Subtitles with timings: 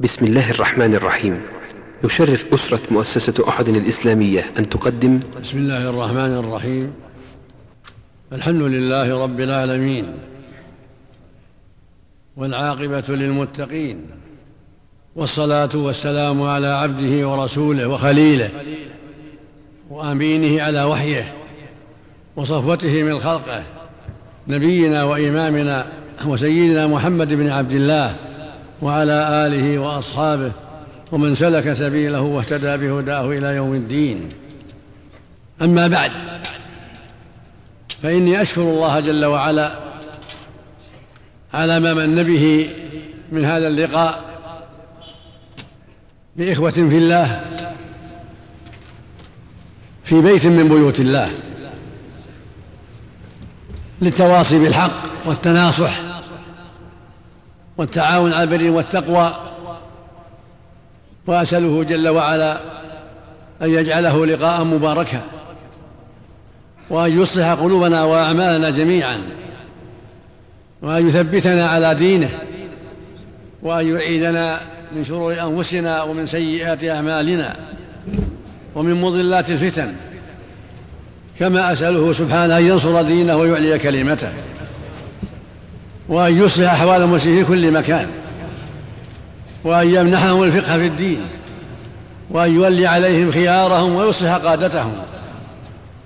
[0.00, 1.40] بسم الله الرحمن الرحيم.
[2.04, 5.20] يشرف أسرة مؤسسة أحد الإسلامية أن تقدم.
[5.42, 6.92] بسم الله الرحمن الرحيم.
[8.32, 10.04] الحمد لله رب العالمين
[12.36, 14.00] والعاقبة للمتقين
[15.16, 18.50] والصلاة والسلام على عبده ورسوله وخليله
[19.90, 21.34] وأمينه على وحيه
[22.36, 23.62] وصفوته من خلقه
[24.48, 25.92] نبينا وإمامنا
[26.26, 28.25] وسيدنا محمد بن عبد الله
[28.82, 30.52] وعلى آله وأصحابه
[31.12, 34.28] ومن سلك سبيله واهتدى بهداه إلى يوم الدين.
[35.62, 36.12] أما بعد
[38.02, 39.78] فإني أشكر الله جل وعلا
[41.54, 42.70] على ما من به
[43.32, 44.24] من هذا اللقاء
[46.36, 47.44] بإخوة في الله
[50.04, 51.30] في بيت من بيوت الله
[54.02, 54.92] للتواصي بالحق
[55.24, 56.05] والتناصح
[57.78, 59.36] والتعاون على البر والتقوى
[61.26, 62.58] وأسأله جل وعلا
[63.62, 65.22] أن يجعله لقاء مباركا
[66.90, 69.22] وأن يصلح قلوبنا وأعمالنا جميعا
[70.82, 72.30] وأن يثبتنا على دينه
[73.62, 74.60] وأن يعيدنا
[74.96, 77.56] من شرور أنفسنا ومن سيئات أعمالنا
[78.74, 79.92] ومن مضلات الفتن.
[81.38, 84.32] كما أسأله سبحانه أن ينصر دينه ويعلي كلمته.
[86.08, 88.08] وأن يصلح أحوال المسلمين في كل مكان
[89.64, 91.20] وأن يمنحهم الفقه في الدين
[92.30, 94.92] وأن يولي عليهم خيارهم ويصلح قادتهم.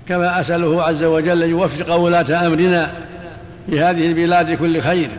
[0.07, 2.93] كما أسأله عز وجل أن يوفق ولاة أمرنا
[3.69, 5.09] في هذه البلاد كل خير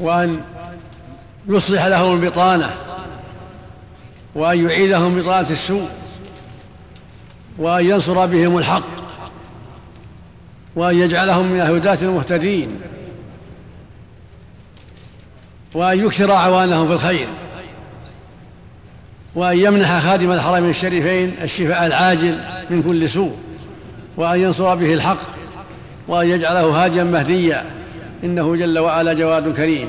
[0.00, 0.40] وأن
[1.48, 2.70] يصلح لهم البطانة
[4.34, 5.88] وأن يعيدهم بطانة السوء
[7.58, 8.86] وأن ينصر بهم الحق
[10.76, 12.80] وأن يجعلهم من الهداة المهتدين.
[15.74, 17.26] وأن يكثر أعوانهم في الخير
[19.34, 23.36] وأن يمنح خادم الحرمين الشريفين الشفاء العاجل من كل سوء
[24.16, 25.20] وأن ينصر به الحق
[26.08, 27.64] وأن يجعله هاديا مهديا
[28.24, 29.88] إنه جل وعلا جواد كريم.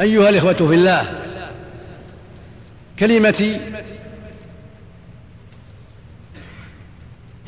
[0.00, 1.20] أيها الإخوة في الله
[2.98, 3.60] كلمتي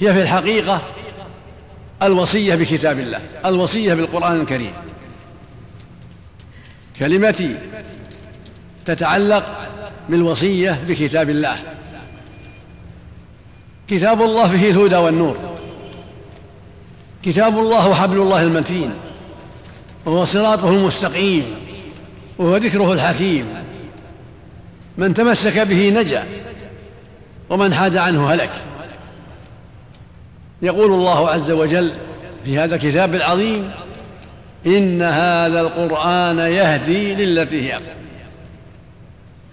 [0.00, 0.82] هي في الحقيقة
[2.03, 4.72] الوصية بكتاب الله الوصية بالقرآن الكريم.
[6.99, 7.57] كلمتي
[8.84, 9.69] تتعلق
[10.09, 11.57] بالوصية بكتاب الله.
[13.89, 15.37] كتاب الله فيه الهدى والنور.
[17.23, 18.91] كتاب الله حبل الله المتين.
[20.06, 21.45] وهو صراطه المستقيم.
[22.39, 23.47] وهو ذكره الحكيم.
[24.99, 26.25] من تمسك به نجا
[27.51, 28.51] ومن حاد عنه هلك.
[30.62, 31.93] يقول الله عز وجل
[32.45, 33.71] في هذا الكتاب العظيم
[34.66, 37.87] إن هذا القرآن يهدي للتي هي أقوم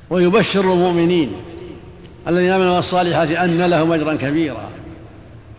[0.09, 1.31] ويبشر المؤمنين
[2.27, 4.69] الذين آمنوا الصالحات أن لهم أجرا كبيرا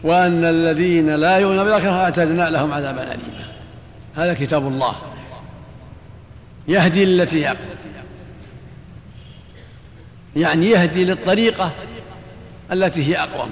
[0.02, 3.44] وأن الذين لا يؤمنون بالآخرة أعتدنا لهم عذابا أليما.
[4.14, 4.94] هذا كتاب الله
[6.68, 7.74] يهدي للتي هي أقوم
[10.36, 11.70] يعني يهدي للطريقة
[12.72, 13.50] التي هي أقوم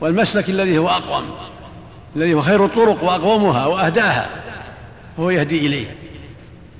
[0.00, 1.24] والمسلك الذي هو أقوم
[2.16, 4.45] الذي هو خير الطرق وأقومها وأهداها.
[5.20, 5.86] هو يهدي إليه.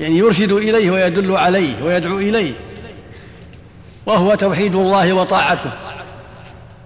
[0.01, 2.53] يعني يرشد إليه ويدل عليه ويدعو إليه.
[4.07, 5.71] وهو توحيد الله وطاعته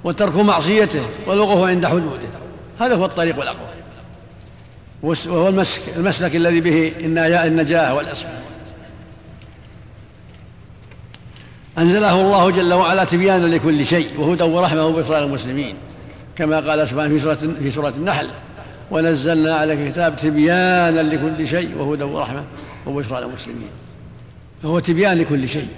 [0.05, 2.29] وترك معصيته والوقوف عند حدوده.
[2.81, 3.69] هذا هو الطريق الأقوى.
[5.03, 6.93] وهو المسك المسلك الذي به
[7.45, 8.31] النجاة والأسمى
[11.79, 15.75] أنزله الله جل وعلا تبيانا لكل شيء وهدى ورحمة وبشرى للمسلمين.
[16.37, 18.29] كما قال سبحانه في سورة في سورة النحل
[18.91, 22.45] ونزلنا على كتاب تبيانا لكل شيء وهدى ورحمة
[22.87, 23.71] وبشرى للمسلمين.
[24.63, 25.69] فهو تبيان لكل شيء.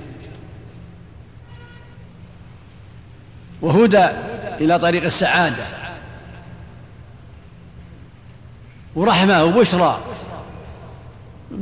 [3.63, 4.07] وهدى
[4.61, 5.65] إلى طريق السعادة.
[8.95, 10.01] ورحمة وبشرى.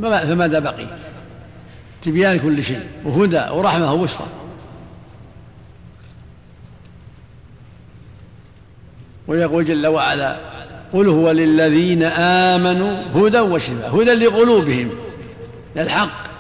[0.02, 0.86] فماذا بقي؟
[2.02, 2.86] تبيان لكل شيء.
[3.04, 4.26] وهدى ورحمة وبشرى.
[9.28, 10.36] ويقول جل وعلا
[10.92, 14.90] قل هو للذين آمنوا هدى وشفاء هدى لقلوبهم
[15.76, 16.30] للحق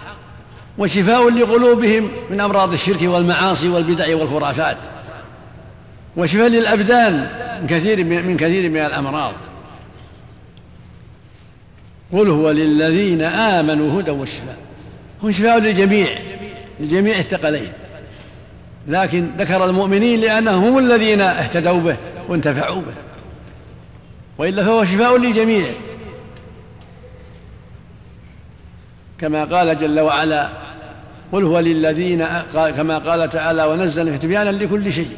[0.78, 4.76] وشفاء لقلوبهم من أمراض الشرك والمعاصي والبدع والخرافات
[6.16, 7.28] وشفاء للأبدان
[7.60, 9.32] من كثير من كثير من الأمراض.
[12.12, 14.56] قل هو للذين آمنوا هدى وشفاء
[15.24, 16.08] هو شفاء للجميع
[16.80, 17.72] لجميع الثقلين.
[18.88, 21.96] لكن ذكر المؤمنين لأنهم هم الذين اهتدوا به
[22.28, 23.09] وانتفعوا به.
[24.40, 25.66] وإلا فهو شفاء للجميع.
[29.18, 30.48] كما قال جل وعلا
[31.32, 35.16] قل هو للذين كما قال تعالى ونزل تبيانا لكل شيء.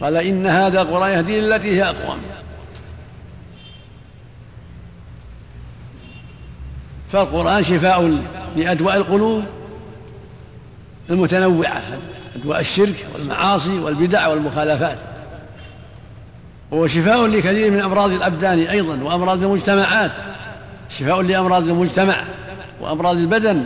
[0.00, 2.18] قال إن هذا القرآن يهدي للتي هي أقوم.
[7.12, 8.22] فالقرآن شفاء
[8.56, 9.44] لأدواء القلوب
[11.10, 11.82] المتنوعة
[12.36, 14.98] أدواء الشرك والمعاصي والبدع والمخالفات.
[16.70, 20.12] وهو شفاء لكثير من أمراض الأبدان أيضا وأمراض المجتمعات.
[20.88, 22.24] شفاء لأمراض المجتمع
[22.80, 23.64] وأمراض البدن.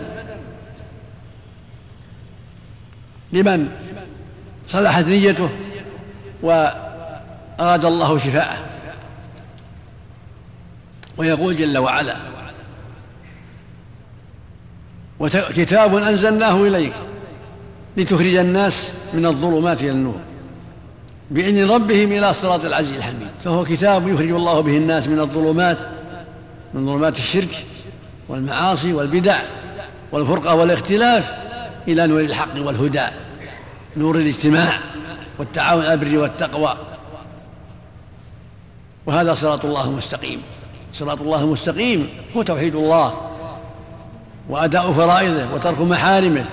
[3.33, 3.69] لمن
[4.69, 5.49] صلحت نيته
[6.43, 8.59] وأراد الله شفاءه.
[11.17, 12.17] ويقول جل وعلا
[15.21, 16.93] وكتاب أنزلناه إليك
[17.97, 20.21] لتخرج الناس من الظلمات إلى النور.
[21.31, 23.29] بإذن ربهم إلى صراط العزيز الحميد.
[23.45, 25.83] فهو كتاب يخرج الله به الناس من الظلمات
[26.75, 27.65] من ظلمات الشرك
[28.29, 29.39] والمعاصي والبدع
[30.13, 31.35] والفرقة والاختلاف
[31.89, 33.07] إلى نور الحق والهدى
[33.97, 34.79] نور الاجتماع
[35.39, 36.77] والتعاون على البر والتقوى.
[39.07, 40.43] وهذا صراط الله المستقيم.
[40.93, 43.15] صراط الله المستقيم هو توحيد الله
[44.49, 46.45] وأداء فرائضه وترك محارمه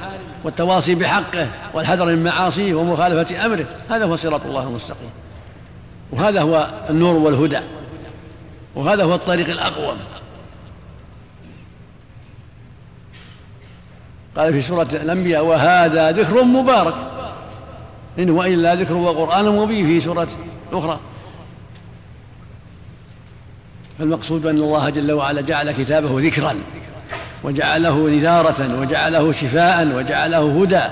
[0.43, 3.65] والتواصي بحقه والحذر من معاصيه ومخالفة أمره.
[3.89, 5.09] هذا هو صراط الله المستقيم.
[6.11, 7.59] وهذا هو النور والهدى.
[8.75, 9.97] وهذا هو الطريق الأقوم.
[14.37, 16.95] قال في سورة الأنبياء وهذا ذكر مبارك.
[18.19, 20.27] إن هو إلا ذكر وقرآن مبين في سورة
[20.71, 20.99] أخرى.
[23.99, 26.55] فالمقصود أن الله جل وعلا جعل كتابه ذكرا.
[27.43, 30.83] وجعله نذارة وجعله شفاء وجعله هدى.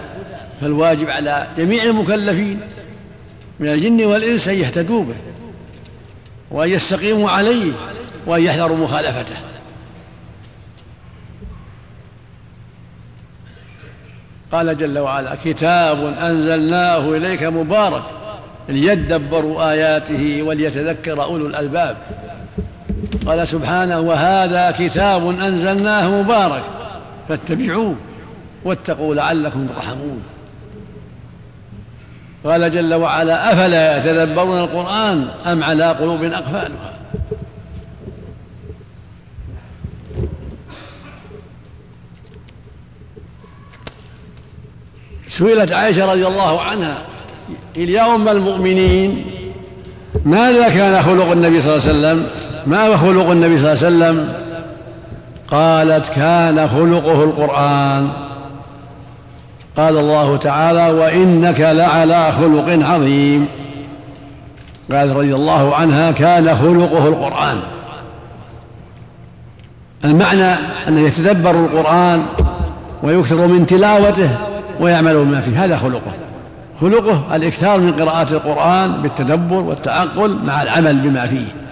[0.62, 2.60] فالواجب على جميع المكلفين
[3.60, 5.16] من الجن والإنس أن يهتدوا به
[6.52, 7.72] وأن يستقيموا عليه
[8.26, 9.36] وأن يحذروا مخالفته.
[14.52, 18.04] قال جل وعلا كتاب أنزلناه إليك مبارك
[18.70, 21.98] ليدبروا آياته وليتذكر أولو الألباب.
[23.28, 26.64] قال سبحانه وهذا كتاب أنزلناه مبارك
[27.30, 27.96] فاتبعوه
[28.64, 30.22] واتقوا لعلكم ترحمون.
[32.46, 36.94] قال جل وعلا أفلا يتدبرون القرآن أم على قلوب أقفالها؟
[45.30, 47.02] سئلت عائشة رضي الله عنها
[48.16, 49.26] أم المؤمنين
[50.26, 54.16] ماذا كان خلق النبي صلى الله عليه وسلم؟ ما هو خلق النبي صلى الله عليه
[54.16, 54.34] وسلم؟
[55.52, 58.10] قالت كان خلقه القرآن.
[59.78, 63.48] قال الله تعالى وإنك لعلى خلق عظيم.
[64.92, 67.60] قالت رضي الله عنها كان خلقه القرآن.
[70.06, 70.54] المعنى
[70.88, 72.26] أنه يتدبر القرآن
[73.04, 74.30] ويكثر من تلاوته
[74.80, 76.12] ويعمل بما فيه هذا خلقه.
[76.82, 81.67] خلقه الإكثار من قراءة القرآن بالتدبر والتعقل مع العمل بما فيه.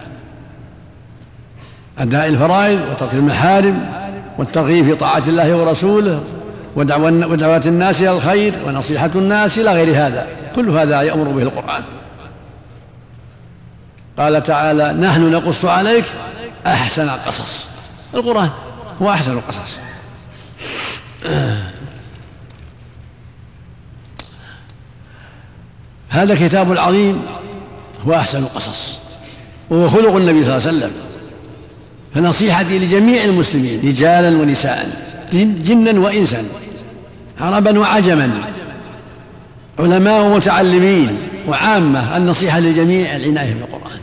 [1.97, 3.89] أداء الفرائض وترك المحارم
[4.38, 6.24] والترغيب في طاعة الله ورسوله
[6.75, 10.27] ودعوة الناس إلى الخير ونصيحة الناس إلى غير هذا.
[10.56, 11.83] كل هذا يأمر به القرآن.
[14.18, 16.06] قال تعالى نحن نقص عليك
[16.68, 17.68] أحسن القصص.
[18.13, 18.50] القرآن
[19.01, 19.80] هو أحسن القصص.
[26.10, 27.22] هذا الكتاب العظيم
[28.08, 29.00] هو أحسن القصص.
[29.69, 30.91] وهو خلق النبي صلى الله عليه وسلم.
[32.15, 34.89] فنصيحتي لجميع المسلمين رجالا ونساء
[35.34, 36.43] جنا وإنسا
[37.39, 38.31] عربا وعجما
[39.79, 41.17] علماء ومتعلمين
[41.48, 44.00] وعامة النصيحة للجميع العناية بالقرآن.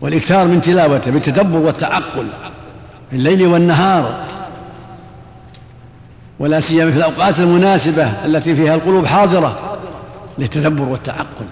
[0.00, 2.26] والإكثار من تلاوته بالتدبر والتعقل
[3.10, 4.24] في الليل والنهار.
[6.38, 9.78] ولا سيما في الأوقات المناسبة التي فيها القلوب حاضرة
[10.38, 11.46] للتدبر والتعقل.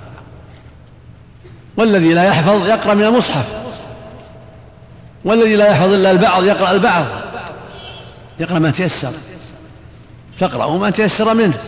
[1.76, 3.57] والذي لا يحفظ يقرأ من المصحف.
[5.24, 7.04] والذي لا يحفظ إلا البعض يقرأ البعض.
[8.40, 9.12] يقرأ ما تيسر.
[10.38, 11.58] تقرأ ما تيسر منه.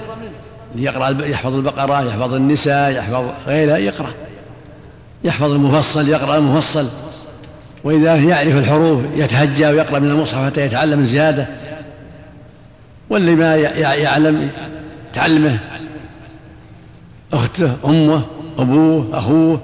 [0.75, 4.11] يقرأ يحفظ البقرة يحفظ النساء يحفظ غيرها يقرأ.
[5.25, 6.89] يحفظ المفصل يقرأ المفصل.
[7.85, 11.47] وإذا يعرف الحروف يتهجى ويقرأ من المصحف حتى يتعلم زيادة
[13.11, 14.51] واللي ما يعلم
[15.13, 15.59] تعلمه
[17.33, 18.23] أخته أمه
[18.59, 19.61] أبوه أخوه.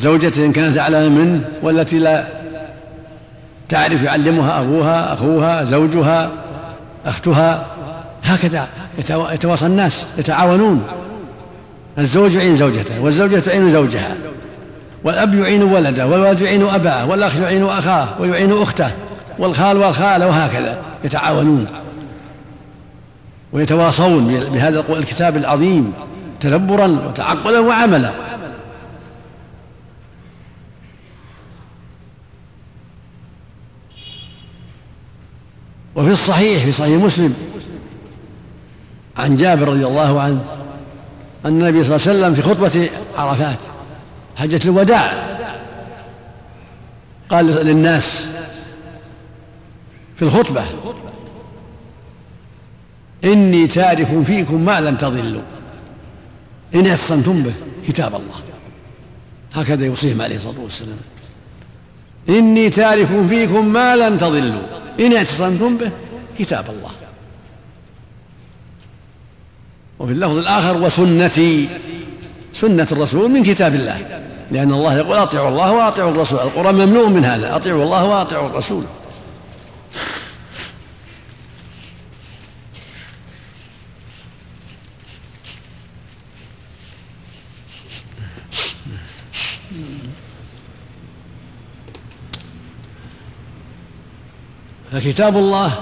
[0.00, 2.26] زوجته إن كانت أعلم منه والتي لا
[3.68, 6.30] تعرف يعلمها أبوها أخوها زوجها
[7.06, 7.66] أختها.
[8.24, 8.68] هكذا
[9.32, 10.82] يتواصى الناس يتعاونون.
[11.98, 14.16] الزوج يعين زوجته والزوجة تعين زوجها.
[15.04, 18.90] والأب يعين ولده والولد يعين أباه والأخ يعين أخاه ويعين أخته.
[19.38, 20.78] والخال والخالة وهكذا.
[21.04, 21.66] يتعاونون.
[23.52, 25.92] ويتواصون بهذا الكتاب العظيم.
[26.40, 28.10] تدبرا وتعقلا وعملا.
[36.00, 37.34] وفي الصحيح في صحيح مسلم
[39.16, 40.44] عن جابر رضي الله عنه
[41.44, 43.58] أن النبي صلى الله عليه وسلم في خطبة عرفات
[44.36, 45.36] حجة الوداع
[47.30, 48.26] قال للناس
[50.16, 50.64] في الخطبة
[53.24, 55.42] إني تارك فيكم ما لن تضلوا
[56.74, 57.52] إن اعتصمتم به
[57.88, 58.40] كتاب الله.
[59.52, 60.96] هكذا يوصيهم عليه الصلاة والسلام.
[62.28, 64.79] إني تارك فيكم ما لن تضلوا.
[65.00, 65.90] إن اعتصمتم به
[66.38, 66.90] كتاب الله.
[69.98, 71.68] وفي اللفظ الآخر وسنتي
[72.52, 74.22] سنة الرسول من كتاب الله.
[74.50, 76.38] لأن الله يقول أطيعوا الله وأطيعوا الرسول.
[76.38, 77.56] القرآن ممنوع من هذا.
[77.56, 78.84] أطيعوا الله وأطيعوا الرسول.
[94.92, 95.72] فكتاب الله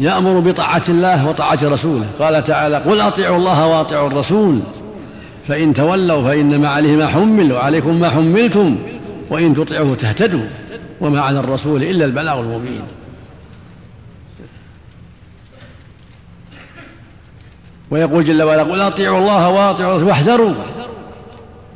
[0.00, 2.06] يأمر بطاعة الله وطاعة رسوله.
[2.18, 4.60] قال تعالى قل أطيعوا الله وأطيعوا الرسول
[5.48, 8.78] فإن تولوا فإنما عليه ما حمل وعليكم ما حملتم
[9.30, 10.46] وإن تطيعوه تهتدوا
[11.00, 12.82] وما على الرسول إلا البلاغ المبين.
[17.90, 20.54] ويقول جل وعلا قل أطيعوا الله وأطيعوا الرسول واحذروا.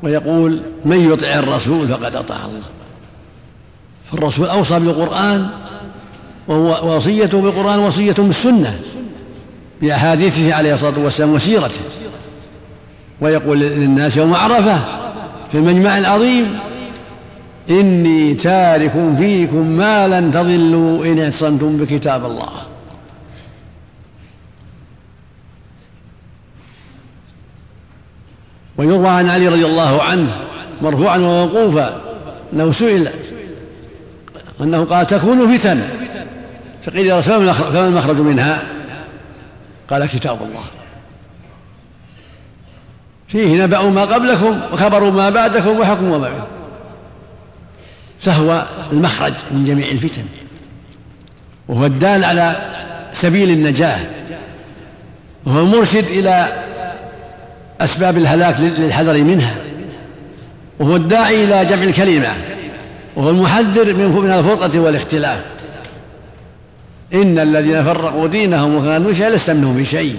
[0.02, 2.66] ويقول من يطع الرسول فقد أطاع الله.
[4.12, 5.48] فالرسول أوصى بالقرآن
[6.48, 8.80] وهو وصيته بالقرآن وصية بالسنة
[9.82, 11.80] بأحاديثه عليه الصلاة والسلام وسيرته.
[13.20, 14.78] ويقول للناس يوم عرفة
[15.52, 16.58] في المجمع العظيم
[17.70, 22.50] إني تارك فيكم ما لن تضلوا إن اعتصمتم بكتاب الله.
[28.78, 30.36] ويروى عن علي رضي الله عنه
[30.82, 32.00] مرفوعا وموقوفا
[32.52, 33.08] انه سئل
[34.60, 35.82] أنه قال تكون فتن.
[36.88, 38.62] فقيل يا رسول فما المخرج منها؟
[39.90, 40.64] قال كتاب الله.
[43.28, 46.46] فيه نبأ ما قبلكم وخبر ما بعدكم وحكم ما بعدكم
[48.20, 50.24] فهو المخرج من جميع الفتن.
[51.68, 52.56] وهو الدال على
[53.12, 53.98] سبيل النجاة.
[55.46, 56.64] وهو المرشد إلى
[57.80, 59.54] أسباب الهلاك للحذر منها.
[60.78, 62.34] وهو الداعي إلى جمع الكلمة.
[63.16, 65.57] وهو المحذر من الفرقة والاختلاف.
[67.14, 70.16] إن الذين فرقوا دينهم وكانوا شيئا لست منهم في شيء.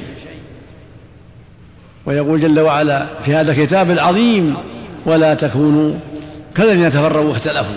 [2.05, 4.55] ويقول جل وعلا في هذا الكتاب العظيم
[5.05, 5.93] ولا تكونوا
[6.55, 7.75] كالذين تفرقوا واختلفوا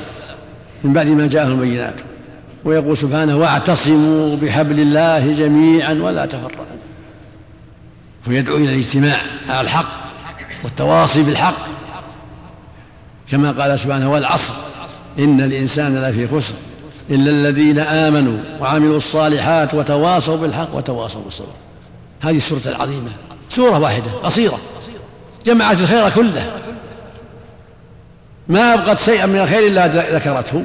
[0.85, 2.01] من بعد ما جاءهم البينات.
[2.65, 6.65] ويقول سبحانه واعتصموا بحبل الله جميعا ولا تفرقوا.
[8.25, 9.17] فيدعو إلى الاجتماع
[9.49, 9.91] على الحق
[10.65, 11.57] والتواصي بالحق.
[13.31, 14.55] كما قال سبحانه والعصر
[15.19, 16.55] إن الإنسان لفي خسر.
[17.13, 21.55] إلا الذين آمنوا وعملوا الصالحات وتواصوا بالحق وتواصوا بالصبر.
[22.21, 23.11] هذه السورة العظيمة.
[23.49, 24.59] سورة واحدة قصيرة.
[25.47, 26.51] جمعت الخير كله.
[28.49, 30.65] ما أبقت شيئا من الخير إلا ذكرته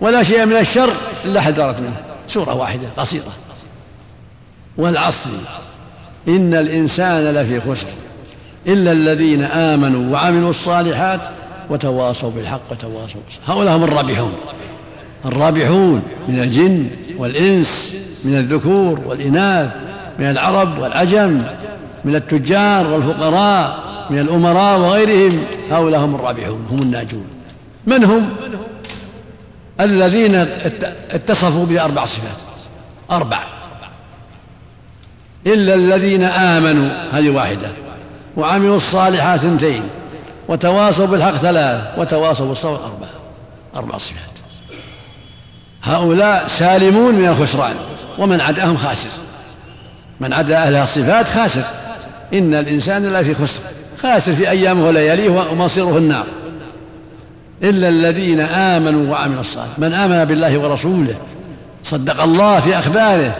[0.00, 0.92] ولا شيئا من الشر
[1.24, 2.02] إلا حذرت منه.
[2.28, 3.32] سورة واحدة قصيرة.
[4.76, 5.30] والعصر
[6.28, 7.88] إن الإنسان لفي خسر.
[8.66, 11.28] إلا الذين آمنوا وعملوا الصالحات
[11.70, 13.44] وتواصوا بالحق وتواصوا بالصبر.
[13.46, 14.32] هؤلاء هم الرابحون.
[15.26, 16.88] الرابحون من الجن
[17.18, 19.70] والإنس من الذكور والإناث
[20.18, 21.42] من العرب والعجم
[22.04, 25.38] من التجار والفقراء من الأمراء وغيرهم
[25.70, 27.26] هؤلاء هم الرابحون هم الناجون.
[27.86, 28.30] من هم؟
[29.80, 30.34] الذين
[31.10, 32.36] اتصفوا بأربع صفات.
[33.10, 33.38] أربع
[35.46, 37.68] إلا الذين آمنوا هذه واحدة.
[38.36, 39.82] وعملوا الصالحات اثنتين.
[40.48, 41.98] وتواصوا بالحق ثلاث.
[41.98, 43.10] وتواصوا بالصبر أربعة.
[43.76, 44.33] أربع صفات.
[45.84, 47.74] هؤلاء سالمون من الخسران
[48.18, 49.10] ومن عداهم خاسر.
[50.20, 51.62] من عدا أهل الصفات خاسر.
[52.34, 53.60] إن الإنسان لا في خسر
[54.02, 56.26] خاسر في أيامه ولياليه ومصيره النار.
[57.62, 59.78] إلا الذين آمنوا وعملوا الصالحات.
[59.78, 61.14] من آمن بالله ورسوله
[61.82, 63.36] صدق الله في أخباره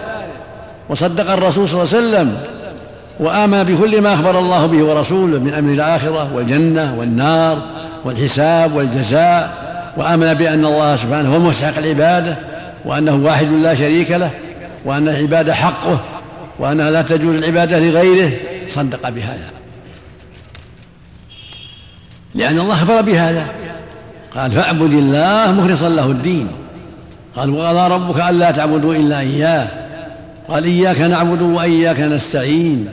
[0.88, 2.36] وصدق الرسول صلى الله عليه وسلم
[3.20, 7.62] وآمن بكل ما أخبر الله به ورسوله من أمر الآخرة والجنة والنار
[8.04, 9.63] والحساب والجزاء.
[9.96, 12.36] وآمن بأن الله سبحانه هو مستحق العبادة
[12.84, 14.30] وأنه واحد لا شريك له
[14.84, 16.00] وأن العبادة حقه
[16.58, 18.32] وأنها لا تجوز العبادة لغيره.
[18.68, 19.50] صدق بهذا.
[22.34, 23.46] لأن الله أخبر بهذا.
[24.36, 26.48] قال فاعبد الله مخلصا له الدين.
[27.36, 29.66] قال وقضى ربك ألا تعبدوا إلا إياه.
[30.48, 32.88] قال إياك نعبد وإياك نستعين.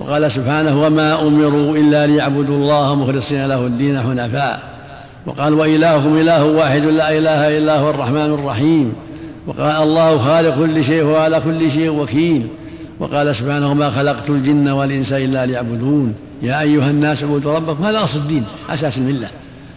[0.00, 4.71] وقال سبحانه وما أمروا إلا ليعبدوا الله مخلصين له الدين حنفاء.
[5.26, 8.92] وقال وإلهكم إله واحد لا إله إلا هو الرحمن الرحيم.
[9.46, 12.48] وقال الله خالق كل شيء وهو على كل شيء وكيل.
[13.00, 16.14] وقال سبحانه ما خلقت الجن والإنس إلا ليعبدون.
[16.42, 17.84] يا أيها الناس اعبدوا ربكم.
[17.84, 19.28] هذا أصل الدين أساس الملة.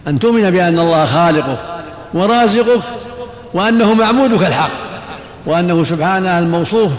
[0.08, 1.58] أن تؤمن بأن الله خالقك
[2.14, 2.82] ورازقك
[3.54, 4.70] وأنه معبودك الحق.
[5.46, 6.92] وأنه سبحانه الموصوف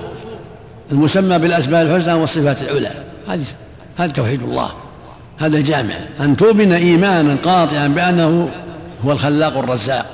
[0.91, 2.91] المسمى بالأسماء الحسنى والصفات العلى.
[3.27, 3.41] هذه
[3.97, 4.69] هذا توحيد الله.
[5.37, 8.49] هذا الجامع أن تؤمن إيمانا قاطعا بأنه
[9.05, 10.05] هو الخلاق الرزاق.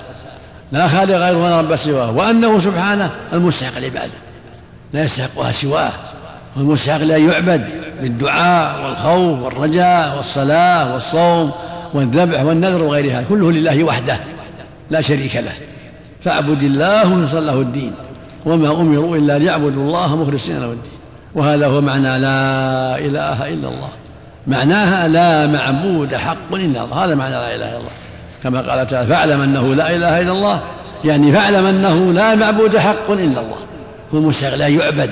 [0.72, 4.12] لا خالق غيره ولا رب سواه وأنه سبحانه المستحق العبادة
[4.94, 5.92] لا يستحقها سواه.
[6.58, 7.70] والمستحق لأن يعبد
[8.02, 11.52] بالدعاء والخوف والرجاء والصلاة والصوم
[11.94, 14.20] والذبح والنذر وغيرها كله لله وحده.
[14.90, 15.54] لا شريك له.
[16.24, 17.92] فاعبد الله ونصل له الدين.
[18.46, 20.94] وما أمروا إلا ليعبدوا الله مخلصين له الدين.
[21.36, 23.90] وهذا هو معنى لا إله إلا الله.
[24.48, 27.06] معناها لا معبود حق إلا الله.
[27.06, 27.92] هذا معنى لا إله إلا الله.
[28.44, 30.62] كما قال تعالى فاعلم أنه لا إله إلا الله.
[31.06, 33.58] يعني فاعلم أنه لا معبود حق إلا الله.
[34.14, 35.12] هو المستغل لا يعبد.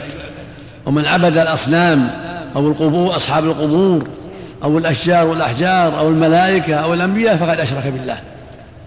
[0.85, 2.07] ومن عبد الأصنام
[2.55, 4.03] أو القبور أصحاب القبور
[4.63, 8.17] أو الأشجار والأحجار أو الملائكة أو الأنبياء فقد أشرك بالله.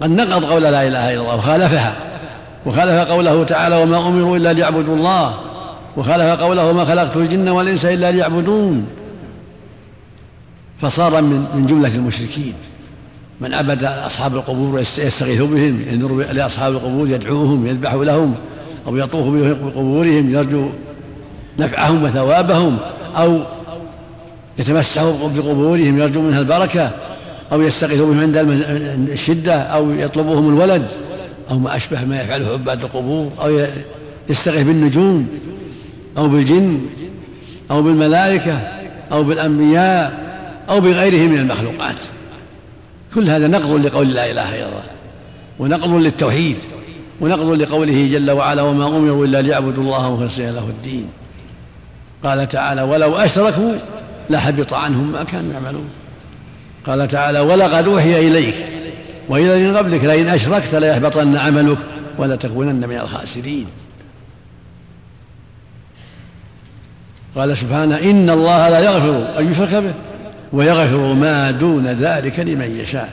[0.00, 1.92] قد نقض قول لا إله إلا الله وخالفها.
[2.66, 5.34] وخالف قوله تعالى وما أمروا إلا ليعبدوا الله.
[5.96, 8.86] وخالف قوله ما خلقت الجن والإنس إلا ليعبدون.
[10.80, 12.54] فصار من من جملة المشركين.
[13.40, 18.34] من عبد أصحاب القبور يستغيث بهم ينظر لأصحاب القبور يدعوهم يذبح لهم
[18.86, 20.68] أو يطوف بقبورهم يرجو
[21.58, 22.78] نفعهم وثوابهم
[23.16, 23.40] أو
[24.58, 26.90] يتمسح بقبورهم يرجو منها البركة
[27.52, 28.36] أو يستغيث بهم عند
[29.12, 30.92] الشدة أو يطلبهم الولد
[31.50, 33.66] أو ما أشبه ما يفعله عباد القبور أو
[34.30, 35.28] يستغيث بالنجوم
[36.18, 36.80] أو بالجن
[37.70, 38.58] أو بالملائكة
[39.12, 40.23] أو بالأنبياء.
[40.68, 41.96] أو بغيرهم من المخلوقات.
[43.14, 44.82] كل هذا نقض لقول لا إله إلا الله
[45.58, 46.62] ونقض للتوحيد
[47.20, 51.08] ونقض لقوله جل وعلا وما أمروا إلا ليعبدوا الله مخلصين له الدين
[52.24, 53.72] قال تعالى ولو أشركوا
[54.30, 55.88] لحبط عنهم ما كانوا يعملون
[56.86, 58.54] قال تعالى ولقد أوحي إليك
[59.28, 61.78] وإلى من قبلك لئن أشركت ليحبطن عملك
[62.18, 63.66] ولتكونن من الخاسرين
[67.36, 69.94] قال سبحانه إن الله لا يغفر أن يشرك به
[70.52, 73.08] ويغفر ما دون ذلك لمن يشاء.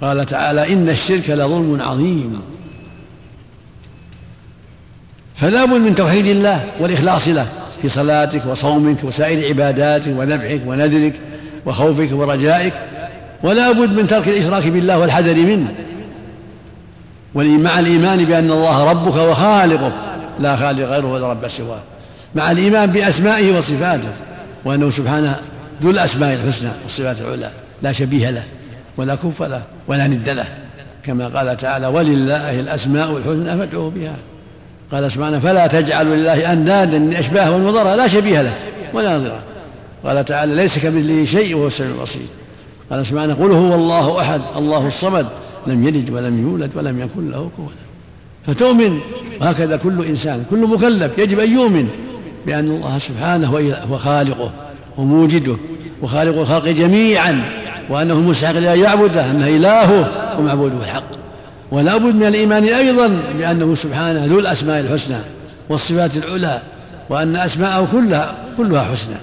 [0.00, 2.40] قال تعالى إن الشرك لظلم عظيم.
[5.34, 7.46] فلا بد من توحيد الله والإخلاص له
[7.82, 11.20] في صلاتك وصومك وسائر عباداتك وذبحك ونذرك
[11.66, 12.72] وخوفك ورجائك.
[13.42, 15.74] ولا بد من ترك الإشراك بالله والحذر منه.
[17.34, 19.92] مع الإيمان بأن الله ربك وخالقك.
[20.40, 21.82] لا خالق غيره ولا رب سواه.
[22.34, 24.08] مع الإيمان بأسمائه وصفاته.
[24.64, 25.36] وأنه سبحانه
[25.84, 27.50] ذو الأسماء الحسنى والصفات العلى
[27.82, 28.44] لا شبيه له
[28.96, 30.46] ولا كف له ولا ند له.
[31.02, 34.16] كما قال تعالى ولله الأسماء الحسنى فادعوه بها.
[34.92, 38.54] قال سبحانه فلا تجعلوا لله أندادا أشباه ونظرا لا شبيه له
[38.94, 39.42] ولا نظيرا
[40.04, 42.26] قال تعالى ليس كمثله شيء وهو السميع البصير.
[42.90, 45.26] قال سبحانه قل هو الله أحد الله الصمد
[45.66, 47.68] لم يلد ولم يولد ولم يكن له كفوا
[48.46, 49.00] فتؤمن
[49.40, 51.88] وهكذا كل إنسان كل مكلف يجب أن يؤمن
[52.46, 53.48] بأن الله سبحانه
[53.90, 54.50] هو خالقه
[54.96, 55.56] وموجده.
[56.04, 57.42] وخالق الخلق جميعا
[57.90, 61.04] وأنه مستحق لأن يعبده أنه إلهه ومعبوده الحق.
[61.72, 65.16] ولا بد من الإيمان أيضا بأنه سبحانه ذو الأسماء الحسنى
[65.68, 66.60] والصفات العلى
[67.10, 69.14] وأن أسماءه كلها كلها حسنى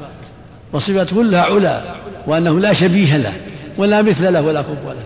[0.74, 1.82] والصفات كلها علا
[2.28, 3.34] وأنه لا شبيه له
[3.78, 5.04] ولا مثل له ولا كفو له.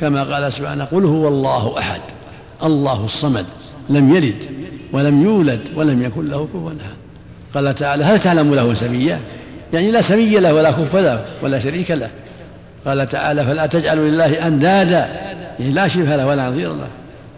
[0.00, 2.00] كما قال سبحانه قل هو الله أحد
[2.62, 3.46] الله الصمد
[3.90, 4.44] لم يلد
[4.92, 6.96] ولم يولد ولم يكن له كفوا أحد
[7.54, 9.20] قال تعالى هل تعلم له سميا
[9.72, 12.10] يعني لا سمي له ولا كف له ولا شريك له.
[12.86, 15.08] قال تعالى فلا تجعلوا لله أندادا.
[15.60, 16.88] يعني لا شبه له ولا نظير له.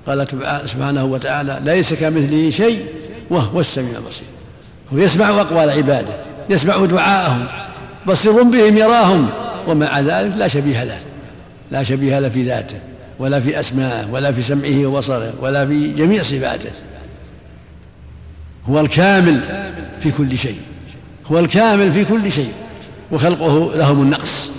[0.07, 0.27] قال
[0.71, 2.85] سبحانه وتعالى ليس كمثله شيء
[3.31, 4.27] وهو السميع البصير.
[4.93, 6.13] هو يسمع أقوال عباده
[6.51, 7.47] يسمع دعاءهم
[8.07, 9.29] بصير بهم يراهم.
[9.67, 10.99] ومع ذلك لا شبيه له.
[11.71, 12.79] لا شبيه له في ذاته
[13.19, 16.71] ولا في أسمائه ولا في سمعه وبصره ولا في جميع صفاته.
[18.69, 19.41] هو الكامل
[20.01, 20.61] في كل شيء.
[21.33, 22.53] هو الكامل في كل شيء
[23.13, 24.51] وخلقه لهم النقص.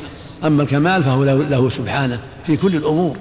[0.45, 3.17] أما الكمال فهو له سبحانه في كل الأمور.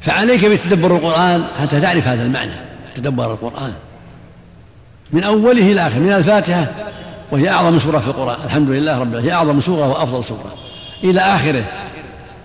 [0.00, 2.52] فعليك بتدبر القرآن حتى تعرف هذا المعنى
[2.94, 3.72] تدبر القرآن.
[5.12, 6.70] من أوله إلى آخره من الفاتحة
[7.32, 8.36] وهي أعظم سورة في القرآن.
[8.44, 9.30] الحمد لله رب العالمين.
[9.30, 10.54] هي أعظم سورة وأفضل سورة.
[11.04, 11.64] إلى آخره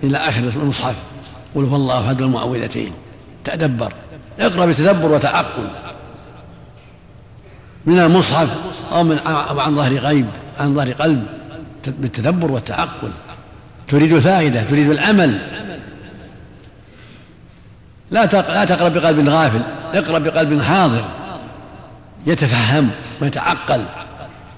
[0.04, 0.96] إلى آخر المصحف.
[1.56, 2.92] قل هو الله أحد المعوذتين.
[3.44, 3.94] تدبر.
[4.40, 5.68] اقرأ بتدبر وتعقل.
[7.86, 8.56] من المصحف
[8.92, 10.26] أو من أو عن ظهر غيب
[10.60, 11.26] عن ظهر قلب
[11.88, 13.12] بالتدبر والتعقل.
[13.88, 15.42] تريد الفائدة تريد العمل
[18.12, 19.62] لا لا تقرأ بقلب غافل
[19.94, 21.06] اقرأ بقلب حاضر.
[22.28, 23.86] يتفهم ويتعقل.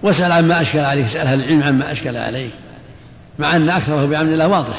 [0.03, 2.51] واسأل عما أشكل عليك اسأل أهل العلم عما أشكل عليك.
[3.39, 4.77] مع أن أكثره بعمل الله واضح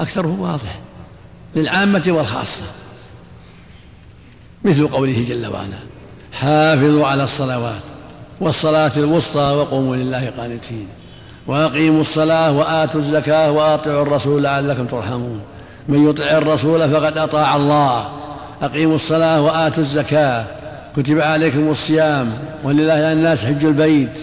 [0.00, 0.80] أكثره واضح
[1.56, 2.64] للعامة والخاصة.
[4.64, 5.87] مثل قوله جل وعلا
[6.32, 7.82] حافظوا على الصلوات
[8.40, 10.88] والصلاة الوسطى وقوموا لله قانتين.
[11.46, 15.40] وأقيموا الصلاة وآتوا الزكاة وأطيعوا الرسول لعلكم ترحمون.
[15.88, 18.08] من يطع الرسول فقد أطاع الله.
[18.62, 20.44] أقيموا الصلاة وآتوا الزكاة.
[20.96, 22.32] كتب عليكم الصيام.
[22.64, 24.18] ولله على الناس حج البيت.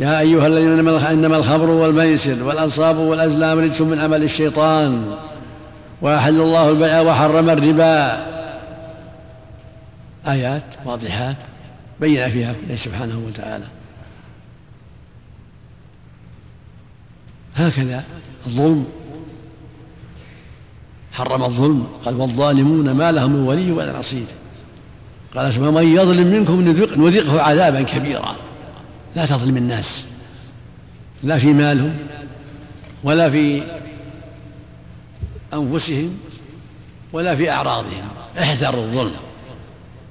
[0.00, 5.04] يا أيها الذين إنما الخمر والميسر والأنصاب والأزلام رجس من عمل الشيطان.
[6.02, 8.33] وأحل الله البيع وحرم الربا.
[10.26, 11.36] آيات واضحات
[12.00, 13.66] بين فيها الله سبحانه وتعالى.
[17.56, 18.04] هكذا
[18.46, 18.86] الظلم.
[21.12, 21.86] حرم الظلم.
[22.04, 24.26] قال والظالمون ما لهم من ولي ولا نصير.
[25.36, 26.60] قال سبحانه من يظلم منكم
[26.96, 28.36] نذقه عذابا كبيرا.
[29.16, 30.06] لا تظلم الناس.
[31.22, 31.96] لا في مالهم
[33.04, 33.62] ولا في
[35.54, 36.18] أنفسهم
[37.12, 38.08] ولا في أعراضهم.
[38.38, 39.14] احذروا الظلم.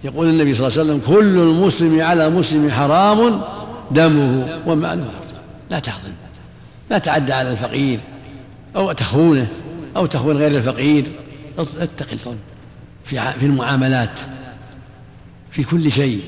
[0.03, 3.41] يقول النبي صلى الله عليه وسلم كل المسلم على مسلم حرام
[3.91, 5.11] دمه وماله.
[5.69, 6.11] لا تحظم
[6.89, 7.99] لا تعدى على الفقير
[8.75, 9.47] أو تخونه
[9.97, 11.05] أو تخون غير الفقير.
[11.59, 12.37] اتق الظلم
[13.05, 14.19] في في المعاملات
[15.51, 16.21] في كل شيء.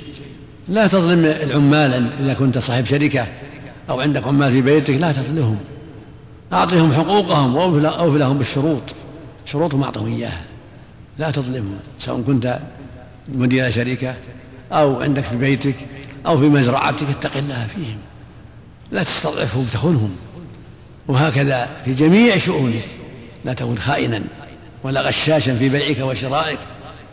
[0.68, 3.28] لا تظلم العمال إذا كنت صاحب شركة
[3.90, 5.58] أو عندك عمال في بيتك لا تظلمهم.
[6.54, 8.96] أعطهم حقوقهم وأوف لهم بالشروط.
[9.46, 10.42] شروطهم أعطهم إياها.
[11.20, 12.60] لا تظلمهم سواء كنت
[13.28, 14.16] مدير شركة
[14.72, 15.76] أو عندك في بيتك
[16.28, 17.98] أو في مزرعتك اتق الله فيهم.
[18.92, 20.16] لا تستضعفهم تخونهم.
[21.08, 22.88] وهكذا في جميع شؤونك.
[23.46, 24.22] لا تكن خائنا
[24.84, 26.60] ولا غشاشا في بيعك وشرائك.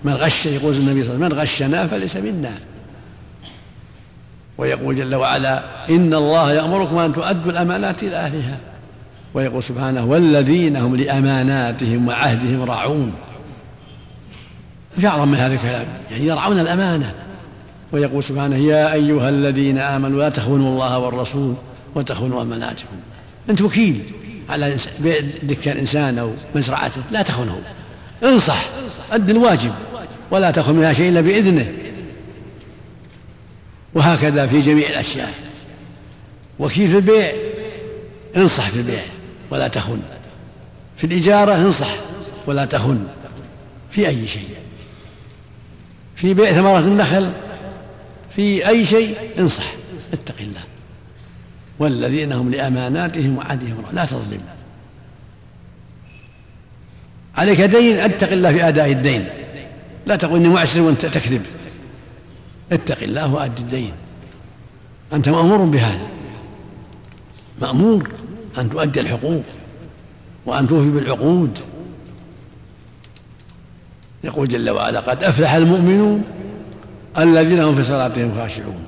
[0.05, 2.55] من غش يقول النبي صلى الله عليه وسلم من غشنا فليس منا.
[4.59, 8.59] ويقول جل وعلا إن الله يأمركم أن تؤدوا الأمانات إلى أهلها.
[9.35, 13.12] ويقول سبحانه والذين هم لأماناتهم وعهدهم راعون.
[14.98, 15.87] في أعظم من هذا الكلام.
[16.11, 17.14] يعني يرعون الأمانة.
[17.92, 21.55] ويقول سبحانه يا أيها الذين آمنوا لا تخونوا الله والرسول
[21.94, 22.96] وتخونوا أماناتكم.
[23.50, 24.02] أنت وكيل
[24.48, 24.76] على
[25.42, 27.02] دكان إنسان أو مزرعته.
[27.11, 27.61] لا تخونه.
[28.24, 28.64] انصح.
[29.12, 29.72] أد الواجب.
[30.31, 31.72] ولا تخن منها شيء إلا بإذنه.
[33.94, 35.35] وهكذا في جميع الأشياء.
[36.59, 37.33] وكيل في البيع.
[38.37, 39.02] انصح في البيع
[39.50, 39.98] ولا تخن.
[40.96, 41.94] في الإجارة انصح
[42.46, 43.05] ولا تخن.
[43.90, 44.48] في أي شيء.
[46.23, 47.31] في بيع ثمرة النخل
[48.31, 49.65] في أي شيء انصح
[50.13, 50.61] اتق الله.
[51.79, 54.41] والذين هم لأماناتهم وعهدهم لا تظلم.
[57.37, 59.29] عليك دين اتق الله في أداء الدين.
[60.07, 61.43] لا تقول إني معسر وأنت تكذب.
[62.73, 63.93] اتق الله وأد الدين.
[65.13, 66.09] أنت مأمور بهذا.
[67.61, 68.09] مأمور
[68.59, 69.43] أن تؤدي الحقوق
[70.47, 71.59] وأن توفي بالعقود.
[74.25, 76.23] يقول جل وعلا قد أفلح المؤمنون
[77.19, 78.85] الذين هم في صلاتهم خاشعون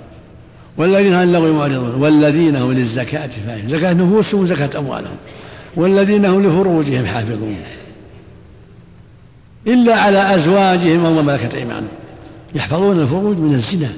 [0.77, 5.17] والذين هم للغو معرضون والذين هم للزكاة فاعلون زكاة نفوسهم وزكاة أموالهم
[5.77, 7.57] والذين هم لفروجهم حافظون.
[9.67, 11.89] إلا على أزواجهم أو ما ملكت أيمانهم.
[12.55, 13.91] يحفظون الفروج من الزنا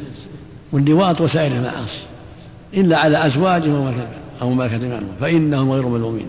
[0.73, 2.03] واللواط وسائر المعاصي.
[2.75, 3.95] إلا على أزواجهم
[4.43, 5.13] أو ملكت أيمانهم.
[5.21, 6.27] فإنهم غير ملومين.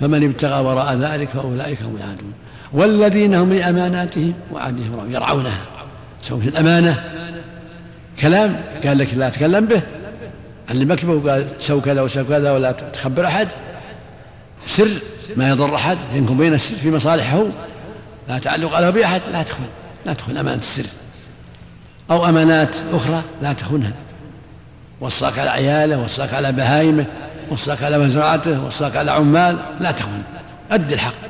[0.00, 2.32] فمن ابتغى وراء ذلك فأولئك هم العادون.
[2.72, 5.60] والذين هم لأماناتهم وعهدهم يرعونها.
[6.22, 7.02] سواء في الأمانة.
[8.20, 8.60] كلام.
[8.86, 9.82] قال لك لا تكلم به.
[10.70, 13.48] علمك به وقال سو كذا وسو كذا ولا تخبر أحد.
[14.66, 14.88] سر
[15.36, 15.98] ما يضر أحد.
[16.14, 17.44] ينكم بين السر في مصالحه.
[18.28, 19.68] لا تعلق له بأحد لا تخون.
[20.06, 20.36] لا تخون.
[20.36, 20.86] أمانة السر.
[22.10, 23.92] أو أمانات أخرى لا تخونها.
[25.00, 27.06] وصاك على عياله وصاك على بهائمه
[27.50, 29.58] وصاك على مزرعته وصاك على عمال.
[29.80, 30.22] لا تخون.
[30.70, 31.29] أد الحق.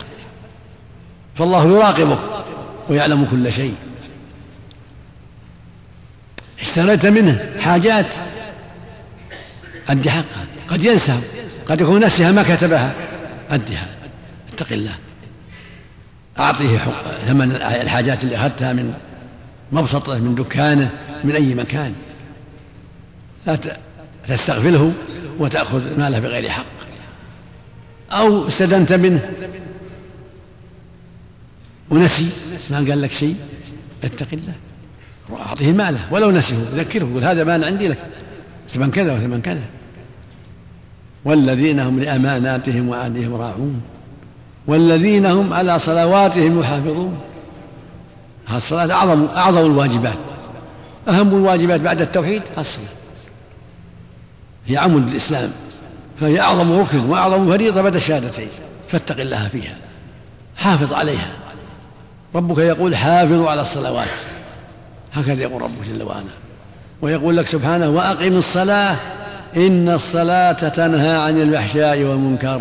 [1.34, 2.18] فالله يراقبك
[2.88, 3.74] ويعلم كل شيء.
[6.60, 8.14] اشتريت منه حاجات.
[9.88, 10.46] أد حقها.
[10.68, 11.20] قد ينسى
[11.66, 12.94] قد يكون نسيها ما كتبها.
[13.50, 13.88] أدها
[14.52, 14.94] اتق الله.
[16.38, 16.78] أعطيه
[17.26, 18.94] ثمن الحاجات اللي أخذتها من
[19.72, 20.90] مبسطه من دكانه
[21.24, 21.94] من أي مكان.
[23.46, 23.58] لا
[24.28, 24.92] تستغفله
[25.38, 26.64] وتأخذ ماله بغير حق.
[28.12, 29.30] أو استدنت منه
[31.90, 32.28] ونسي.
[32.70, 33.36] ما قال لك شيء؟
[34.04, 34.54] اتق الله.
[35.28, 37.98] وأعطه ماله ولو نسيه ذكره يقول هذا مال عندي لك.
[38.68, 39.62] ثمن كذا وثمن كذا.
[41.24, 43.80] والذين هم لأماناتهم وعهدهم راعون.
[44.66, 47.20] والذين هم على صلواتهم يحافظون.
[48.54, 50.18] الصلاة أعظم أعظم الواجبات.
[51.08, 52.86] أهم الواجبات بعد التوحيد الصلاة.
[54.66, 55.50] هي عمود الإسلام.
[56.20, 58.48] فهي أعظم ركن وأعظم فريضة بعد الشهادتين.
[58.88, 59.76] فاتق الله فيها.
[60.56, 61.39] حافظ عليها.
[62.34, 64.20] ربك يقول حافظوا على الصلوات.
[65.12, 66.24] هكذا يقول ربك جل وعلا.
[67.02, 68.96] ويقول لك سبحانه وأقم الصلاة.
[69.56, 72.60] إن الصلاة تنهى عن الفحشاء والمنكر.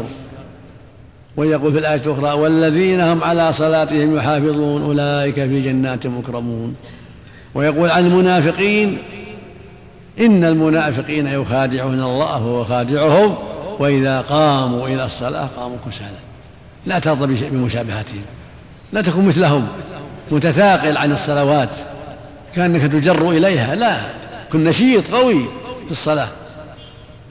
[1.38, 6.75] ويقول في الآية الأخرى والذين هم على صلاتهم يحافظون أولئك في جنات مكرمون.
[7.55, 8.97] ويقول عن المنافقين
[10.19, 13.36] إن المنافقين يخادعون الله وهو خادعهم
[13.79, 16.19] وإذا قاموا إلى الصلاة قاموا كسالى.
[16.86, 18.21] لا ترضى بمشابهتهم.
[18.93, 19.67] لا تكن مثلهم
[20.32, 21.78] متثاقل عن الصلوات.
[22.56, 23.75] كأنك تجر إليها.
[23.75, 23.97] لا
[24.52, 25.45] كن نشيط قوي
[25.86, 26.28] في الصلاة.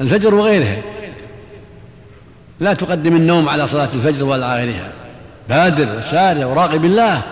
[0.01, 0.83] الفجر وغيرها.
[2.61, 4.93] لا تقدم النوم على صلاة الفجر ولا غيرها.
[5.49, 7.23] بادر وسارع وراقب الله.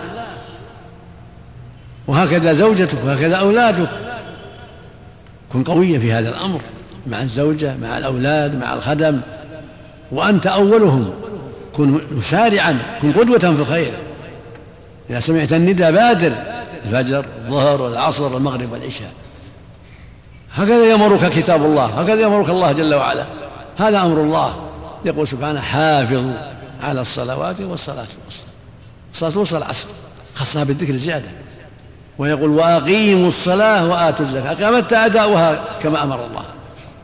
[2.07, 3.89] وهكذا زوجتك وهكذا أولادك.
[5.53, 6.61] كن قويا في هذا الأمر
[7.07, 9.21] مع الزوجة مع الأولاد مع الخدم.
[10.11, 11.13] وأنت أولهم.
[11.73, 13.93] كن مسارعا كن قدوة في الخير.
[15.09, 16.33] إذا سمعت الندى بادر
[16.85, 19.11] الفجر الظهر والعصر المغرب والعشاء
[20.53, 23.25] هكذا يأمرك كتاب الله هكذا يأمرك الله جل وعلا.
[23.77, 24.55] هذا أمر الله.
[25.05, 26.33] يقول سبحانه حافظوا
[26.83, 28.47] على الصلوات والصلاة الوسطى.
[29.13, 29.87] الصلاة الوسطى العصر
[30.35, 31.29] خصها بالذكر زيادة.
[32.17, 34.51] ويقول وأقيموا الصلاة وآتوا الزكاة.
[34.51, 36.45] إقامتها أداؤها كما أمر الله.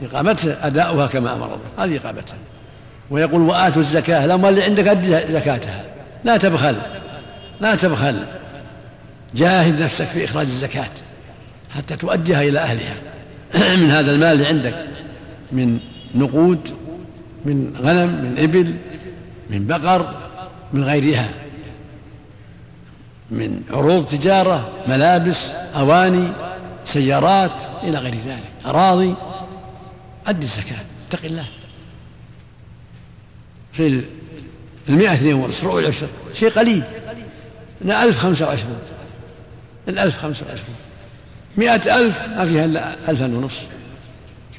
[0.03, 1.85] إقامتها أداؤها كما أمر الله.
[1.85, 2.37] هذه إقامتها.
[3.11, 4.25] ويقول وآتوا الزكاة.
[4.25, 5.85] الأموال اللي عندك أدي زكاتها.
[6.23, 6.75] لا تبخل.
[7.61, 8.25] لا تبخل.
[9.35, 10.91] جاهد نفسك في إخراج الزكاة
[11.75, 12.95] حتى تؤديها إلى أهلها.
[13.81, 14.85] من هذا المال اللي عندك
[15.51, 15.79] من
[16.15, 16.69] نقود
[17.45, 18.77] من غنم من إبل
[19.49, 20.13] من بقر
[20.73, 21.29] من غيرها.
[23.31, 26.31] من عروض تجارة ملابس أواني
[26.85, 28.43] سيارات إلى غير ذلك.
[28.65, 29.15] أراضي.
[30.27, 30.85] أدي الزكاة.
[31.07, 31.45] اتق الله.
[33.73, 34.03] في
[34.89, 36.83] المئة اثنين ونصف ربع العشر شيء قليل.
[37.91, 38.79] ألف خمسة وعشرون.
[39.87, 40.75] الألف خمسة وعشرون.
[41.57, 43.67] مئة ألف ما فيها إلا ألفا ونصف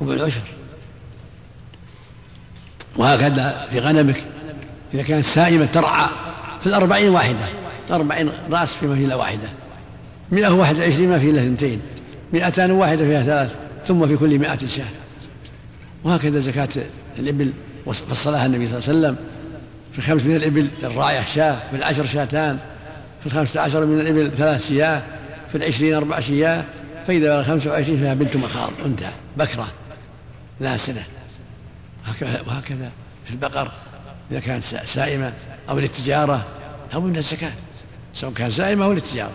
[0.00, 0.40] ربع العشر.
[2.96, 4.24] وهكذا في غنمك.
[4.94, 6.06] إذا كانت سائمة ترعى
[6.60, 7.46] في الأربعين واحدة.
[7.88, 9.48] الأربعين رأس فيما فيه إلا واحدة.
[10.32, 11.80] مئة واحد وعشرين ما فيه إلا اثنتين.
[12.32, 13.56] مئتان واحدة فيها ثلاث.
[13.86, 14.84] ثم في كل مئة شاة.
[16.04, 16.68] وهكذا زكاة
[17.18, 17.52] الإبل
[17.86, 19.16] فصلها النبي صلى الله عليه وسلم.
[19.92, 22.58] في خمس من الإبل للراعية شاة في العشر شاتان.
[23.24, 25.02] في الخمسة عشر من الإبل ثلاث شياه
[25.48, 26.64] في العشرين أربع شياه
[27.06, 29.66] فإذا بلغ خمسة وعشرين فيها بنت مخاض أنثى بكرة
[30.60, 31.04] لا سنة.
[32.46, 32.92] وهكذا
[33.24, 33.72] في البقر
[34.30, 35.32] إذا كانت سائمة
[35.68, 36.46] أو للتجارة
[36.94, 37.52] أو من الزكاة.
[38.14, 39.32] سواء كانت سائمة أو للتجارة.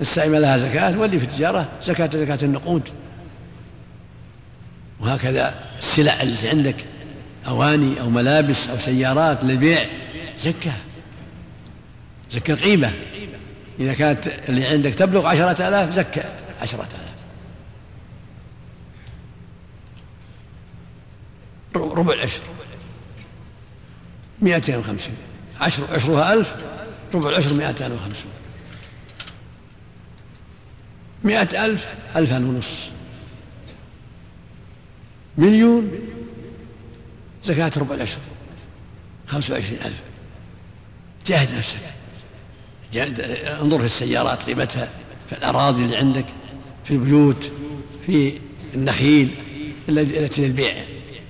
[0.00, 2.88] السائمة لها زكاة واللي في التجارة زكاة زكاة النقود.
[5.00, 6.76] وهكذا السلع التي عندك
[7.46, 9.86] أواني أو ملابس أو سيارات للبيع
[10.38, 10.72] زكاة.
[12.30, 12.92] زكاة قيمة.
[13.80, 16.22] إذا كانت اللي عندك تبلغ عشرة آلاف زكى
[16.62, 17.10] عشرة آلاف.
[21.74, 22.42] ربع العشر.
[24.42, 25.14] مئتين وخمسين.
[25.60, 26.56] عشر عشرها ألف
[27.14, 28.30] ربع العشر مئتان وخمسون
[31.24, 32.90] مئة ألف ألفا ونص.
[35.38, 35.90] مليون
[37.44, 38.20] زكاة ربع العشر.
[39.26, 40.00] خمسة وعشرين ألف.
[41.26, 41.99] جاهد نفسك.
[42.96, 44.88] انظر في السيارات قيمتها
[45.30, 46.24] في الأراضي اللي عندك
[46.84, 47.52] في البيوت
[48.06, 48.38] في
[48.74, 49.34] النخيل
[49.88, 50.74] التي للبيع.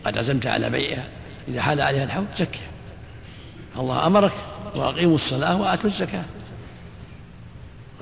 [0.04, 1.08] قد عزمت على بيعها.
[1.48, 2.70] إذا حال عليها الحول زكها
[3.78, 4.32] الله أمرك
[4.76, 6.24] وأقيموا الصلاة وآتوا الزكاة.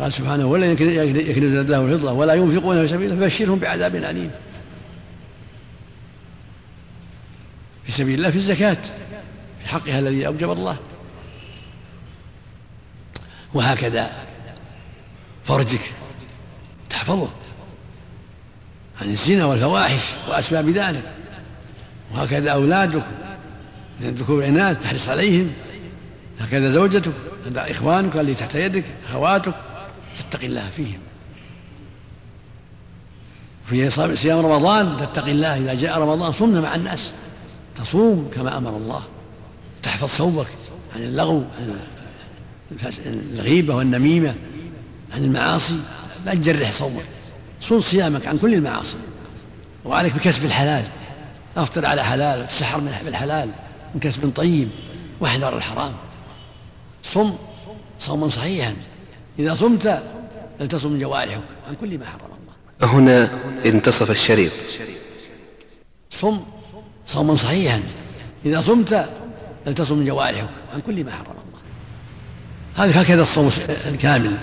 [0.00, 4.30] قال سبحانه ولا يكنز له الفضة ولا ينفقون في سبيله فبشرهم بعذاب أليم.
[7.86, 8.82] في سبيل الله في الزكاة.
[9.60, 10.76] في حقها الذي أوجب الله.
[13.54, 14.16] وهكذا.
[15.44, 15.92] فرجك.
[16.90, 17.28] تحفظه.
[19.00, 21.14] عن الزنا والفواحش وأسباب ذلك.
[22.14, 23.04] وهكذا أولادك.
[24.00, 25.50] من الذكور والإناث تحرص عليهم.
[26.40, 27.12] هكذا زوجتك.
[27.46, 29.54] هذا إخوانك اللي تحت يدك أخواتك.
[30.16, 30.98] تتقي الله فيهم.
[33.66, 36.32] في صيام رمضان تتقي الله إذا جاء رمضان.
[36.32, 37.12] صمنا مع الناس.
[37.76, 39.02] تصوم كما أمر الله.
[39.82, 40.46] تحفظ صومك
[40.94, 41.80] عن اللغو عن
[43.06, 44.34] الغيبة والنميمة
[45.14, 45.80] عن المعاصي
[46.24, 47.04] لا تجرح صومك.
[47.60, 48.96] صوم صيامك عن كل المعاصي.
[49.84, 50.84] وعليك بكسب الحلال.
[51.56, 53.50] أفطر على حلال وتسحر من بالحلال.
[53.94, 54.68] من كسب طيب
[55.20, 55.92] واحذر الحرام.
[57.02, 57.34] صم
[57.98, 58.74] صوما صحيحا.
[59.38, 60.02] إذا صمت
[60.58, 62.94] فلتصم جوارحك عن كل ما حرم الله.
[62.94, 63.30] هنا
[63.64, 64.52] انتصف الشريط.
[66.10, 66.40] صم
[67.06, 67.82] صوما صحيحا.
[68.46, 69.08] إذا صمت
[69.66, 71.37] فلتصم جوارحك عن كل ما حرم
[72.78, 73.50] هذا هكذا الصوم
[73.86, 74.36] الكامل.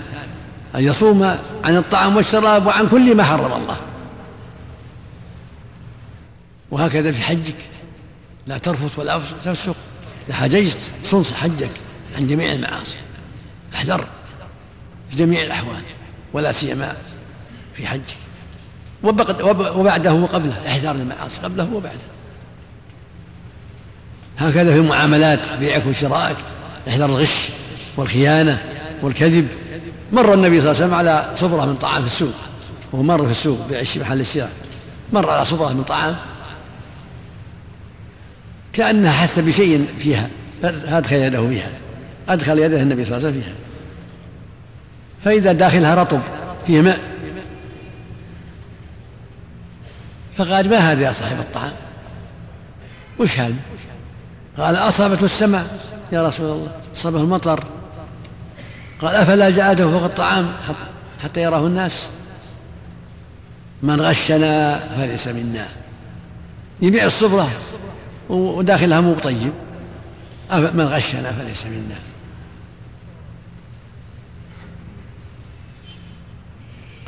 [0.74, 1.22] أن يصوم
[1.64, 3.76] عن الطعام والشراب وعن كل ما حرم الله.
[6.70, 7.56] وهكذا في حجك.
[8.46, 9.76] لا ترفث ولا تفسق.
[10.28, 11.70] إذا حججت صنص حجك
[12.16, 12.98] عن جميع المعاصي.
[13.74, 14.06] أحذر
[15.10, 15.82] في جميع الأحوال
[16.32, 16.96] ولا سيما
[17.74, 18.16] في حجك.
[19.02, 20.54] وبعده وقبله.
[20.66, 21.40] أحذر المعاصي.
[21.40, 22.06] قبله وبعده.
[24.38, 26.36] هكذا في المعاملات بيعك وشرائك.
[26.88, 27.48] أحذر الغش.
[27.96, 28.64] والخيانة
[29.02, 29.48] والكذب
[30.12, 32.34] مر النبي صلى الله عليه وسلم على صبرة من طعام في السوق
[32.92, 34.52] وهو مر في السوق بيعش محل الشراء
[35.12, 36.16] مر على صبرة من طعام
[38.72, 40.28] كأنها حس بشيء فيها
[40.62, 41.70] فأدخل يده فيها
[42.28, 43.54] أدخل يده النبي صلى الله عليه وسلم فيها.
[45.24, 46.20] فإذا داخلها رطب
[46.66, 47.00] فيه ماء.
[50.36, 51.72] فقال ما هذا يا صاحب الطعام؟
[53.18, 53.54] وش هذا؟
[54.58, 55.78] قال أصابته السماء.
[56.12, 57.64] يا رسول الله أصابه المطر.
[59.00, 60.52] قال أفلا جعلته فوق الطعام
[61.22, 62.08] حتى يراه الناس؟
[63.82, 65.68] من غشنا فليس منا.
[66.82, 67.48] يبيع الصبرة
[68.28, 69.52] وداخلها مو طيب.
[70.52, 71.98] من غشنا فليس منا.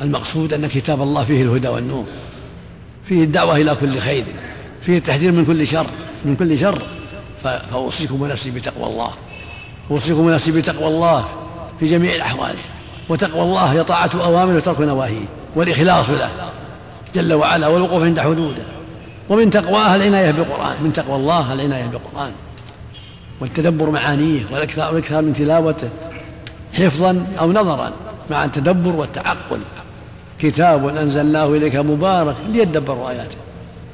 [0.01, 2.05] المقصود أن كتاب الله فيه الهدى والنور.
[3.03, 4.25] فيه الدعوة إلى كل خير.
[4.81, 5.87] فيه التحذير من كل شر
[6.25, 6.81] من كل شر.
[7.43, 9.11] فأوصيكم ونفسي بتقوى الله.
[9.91, 11.48] أوصيكم ونفسي بتقوى الله.
[11.79, 12.55] في جميع الأحوال.
[13.09, 16.29] وتقوى الله هي طاعة أوامره وترك نواهيه والإخلاص له
[17.15, 18.63] جل وعلا والوقوف عند حدوده.
[19.29, 22.31] ومن تقواه العناية بالقرآن من تقوى الله العناية بالقرآن.
[23.41, 25.89] والتدبر معانيه والإكثار من تلاوته
[26.73, 27.91] حفظا أو نظرا
[28.31, 29.59] مع التدبر والتعقل.
[30.39, 33.37] كتاب أنزلناه إليك مبارك ليدبروا آياته.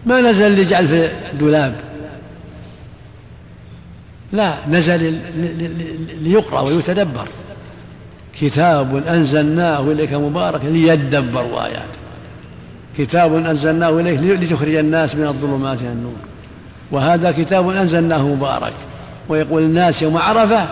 [0.05, 1.75] ما نزل ليجعل في دولاب.
[4.31, 5.19] لا نزل
[6.21, 7.27] ليقرأ ويتدبر.
[8.41, 11.99] كتاب أنزلناه إليك مبارك ليدبروا آياته.
[12.97, 16.13] كتاب أنزلناه إليك لتخرج الناس من الظلمات إلى النور.
[16.91, 18.73] وهذا كتاب أنزلناه مبارك.
[19.29, 20.67] ويقول الناس يوم عرفة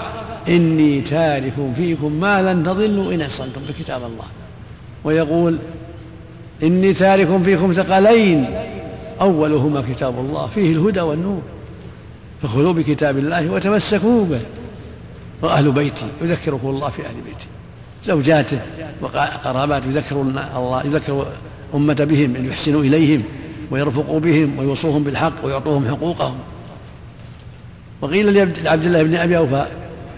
[0.47, 4.26] إني تارك فيكم ما لن تضلوا إن أحسنتم بكتاب الله.
[5.04, 5.60] ويقول
[6.63, 8.45] إني تارك فيكم ثقلين.
[9.21, 11.41] أولهما كتاب الله فيه الهدى والنور.
[12.41, 14.41] فخذوا بكتاب الله وتمسكوا به.
[15.41, 17.47] وأهل بيتي يذكركم الله في أهل بيتي.
[18.06, 18.60] زوجاته
[19.02, 21.28] وقراباته يذكرون الله يذكر
[21.74, 23.22] أمة بهم أن يحسنوا إليهم
[23.72, 26.38] ويرفقوا بهم ويوصوهم بالحق ويعطوهم حقوقهم.
[28.02, 29.68] وقيل لعبد الله بن أبي أوفى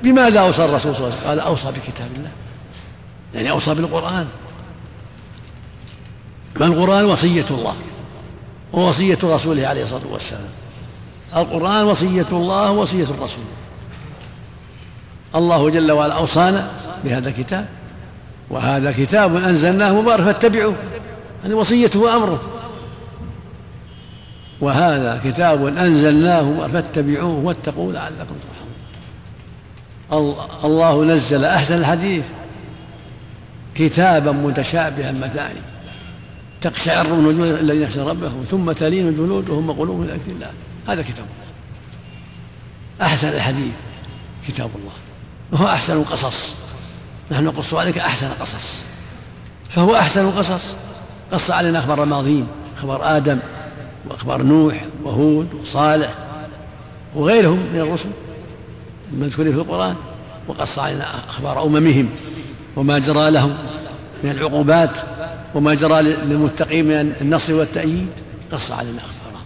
[0.03, 2.31] بماذا أوصى الرسول صلى الله عليه وسلم؟ قال أوصى بكتاب الله.
[3.33, 4.27] يعني أوصى بالقرآن.
[6.59, 7.75] ما القرآن؟ وصية الله.
[8.73, 10.49] ووصية رسوله عليه الصلاة والسلام.
[11.35, 13.43] القرآن وصية الله ووصية الرسول.
[15.35, 16.71] الله جل وعلا أوصانا
[17.03, 17.65] بهذا الكتاب.
[18.49, 20.75] وهذا كتاب أنزلناه مبارك فاتبعوه.
[21.43, 22.41] هذه وصيته وأمره.
[24.61, 28.35] وهذا كتاب أنزلناه فاتبعوه واتقوا لعلكم
[30.11, 30.35] ترحمون.
[30.63, 32.25] الله نزل أحسن الحديث.
[33.75, 35.59] كتابا متشابها مثاني.
[36.61, 40.51] تقشعر من الذين يخشون ربهم ثم تلين جلودهم وقلوبهم إلى ذكر الله.
[40.87, 41.45] هذا كتاب الله.
[43.01, 43.75] أحسن الحديث
[44.47, 44.93] كتاب الله.
[45.51, 46.55] وهو أحسن القصص.
[47.31, 48.81] نحن نقص عليك أحسن قصص.
[49.69, 50.75] فهو أحسن القصص
[51.31, 53.39] قص علينا أخبار الماضين أخبار آدم
[54.09, 56.13] وأخبار نوح وهود وصالح
[57.15, 58.09] وغيرهم من الرسل
[59.13, 59.95] المذكورين في القرآن.
[60.47, 62.09] وقص علينا أخبار أممهم
[62.75, 63.57] وما جرى لهم
[64.23, 64.97] من العقوبات
[65.55, 68.09] وما جرى للمتقين من النصر والتأييد.
[68.51, 69.43] قص علينا أخباره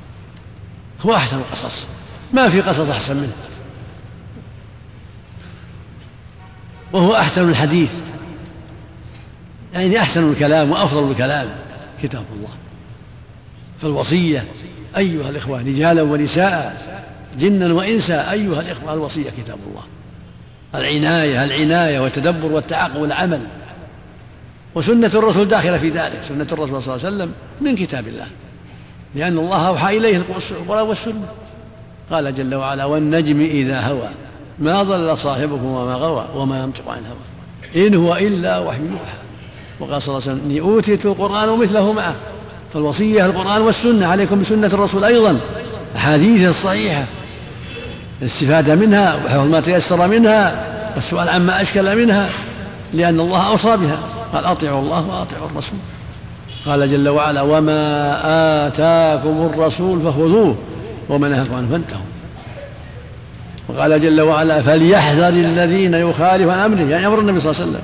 [1.01, 1.87] هو أحسن القصص
[2.33, 3.33] ما في قصص أحسن منه.
[6.93, 7.99] وهو أحسن الحديث.
[9.73, 11.49] يعني أحسن الكلام وأفضل الكلام
[12.03, 12.53] كتاب الله.
[13.81, 14.45] فالوصية
[14.97, 16.89] أيها الإخوة رجالا ونساء
[17.39, 19.83] جنا وإنسا أيها الإخوة الوصية كتاب الله.
[20.75, 23.41] العناية العناية والتدبر والتعقل والعمل
[24.75, 27.31] وسنة الرسول داخلة في ذلك سنة الرسول صلى الله عليه وسلم
[27.61, 28.27] من كتاب الله.
[29.15, 31.27] لأن الله أوحى إليه القرآن والسنة.
[32.11, 34.09] قال جل وعلا والنجم إذا هوى
[34.59, 37.87] ما ضل صاحبكم وما غوى وما ينطق عن هوى.
[37.87, 39.17] إن هو إلا وحي يوحى.
[39.79, 42.15] وقال صلى الله عليه وسلم إني أوتيت القرآن ومثله معه.
[42.73, 45.39] فالوصية القرآن والسنة عليكم بسنة الرسول أيضا.
[45.95, 47.03] أحاديثه الصحيحة.
[48.21, 50.65] الاستفادة منها وحفظ ما تيسر منها.
[50.95, 52.29] والسؤال عما أشكل منها.
[52.93, 53.99] لأن الله أوصى بها.
[54.33, 55.79] قال أطيعوا الله وأطيعوا الرسول.
[56.65, 60.55] قال جل وعلا وما آتاكم الرسول فخذوه
[61.09, 62.01] وما نهاكم عنه فانتهوا.
[63.69, 67.83] وقال جل وعلا فليحذر الذين يخالفون أمره يعني أمر النبي صلى الله عليه وسلم.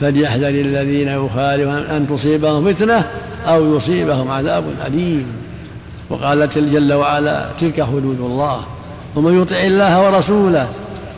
[0.00, 3.04] فليحذر الذين يخالفون ان تصيبهم فتنة
[3.46, 5.26] أو يصيبهم عذاب أليم.
[6.10, 8.60] وقال جل وعلا تلك حدود الله.
[9.16, 10.68] ومن يطع الله ورسوله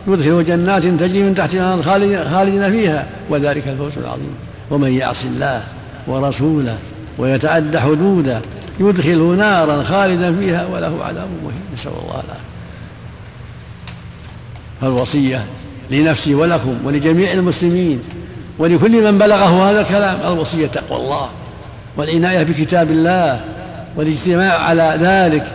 [0.09, 1.83] يدخله جنات تجري من تحتها
[2.33, 4.35] خالدين فيها وذلك الفوز العظيم.
[4.71, 5.63] ومن يعص الله
[6.07, 6.77] ورسوله
[7.19, 8.41] ويتعدى حدوده
[8.81, 11.63] يدخله نارا خالدا فيها وله عذاب مهين.
[11.75, 12.52] نسأل الله العافية.
[14.83, 15.47] فالوصيه
[15.91, 18.03] لنفسي ولكم ولجميع المسلمين
[18.59, 20.33] ولكل من بلغه هذا الكلام.
[20.33, 21.31] الوصية تقوى الله
[21.97, 23.41] والعناية بكتاب الله
[23.97, 25.47] والاجتماع على ذلك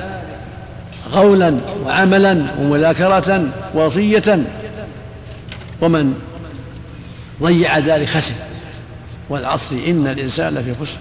[1.14, 4.44] قولا وعملا ومذاكرة وصية
[5.82, 6.14] ومن
[7.42, 8.34] ضيع ذلك خسر
[9.30, 9.76] والعصر.
[9.88, 10.98] إن الإنسان لفي خسر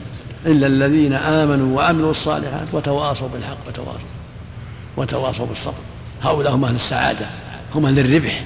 [0.47, 4.09] إلا الذين آمنوا وعملوا الصالحات وتواصوا بالحق وتواصوا
[4.97, 5.75] وتواصوا بالصبر.
[6.23, 7.27] هؤلاء هم أهل السعادة.
[7.77, 8.45] هم أهل الربح.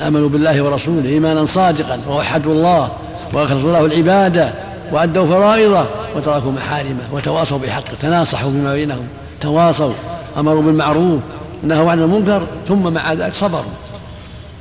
[0.00, 2.92] آمنوا بالله ورسوله إيمانا صادقا ووحدوا الله
[3.32, 4.52] وأخلصوا له العبادة
[4.92, 9.06] وأدوا فرائضه وتركوا محارمه وتواصوا بالحق تناصحوا فيما بينهم
[9.40, 9.92] تواصوا
[10.38, 11.20] أمروا بالمعروف
[11.62, 13.72] نهوا عن المنكر ثم مع ذلك صبروا.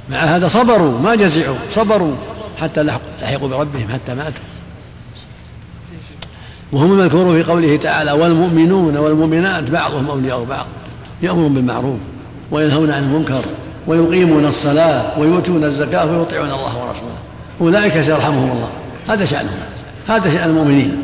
[0.10, 2.16] مع هذا صبروا ما جزعوا صبروا
[2.62, 4.44] حتى لحقوا بربهم حتى ماتوا.
[6.72, 10.66] وهم المذكور في قوله تعالى والمؤمنون والمؤمنات بعضهم أولياء بعض
[11.22, 11.98] يأمرون بالمعروف
[12.52, 13.44] وينهون عن المنكر.
[13.88, 17.18] ويقيمون الصلاة ويؤتون الزكاة ويطيعون الله ورسوله.
[17.62, 18.70] أولئك سيرحمهم الله.
[19.08, 19.60] هذا شانهم
[20.08, 20.98] هذا شأن المؤمنين.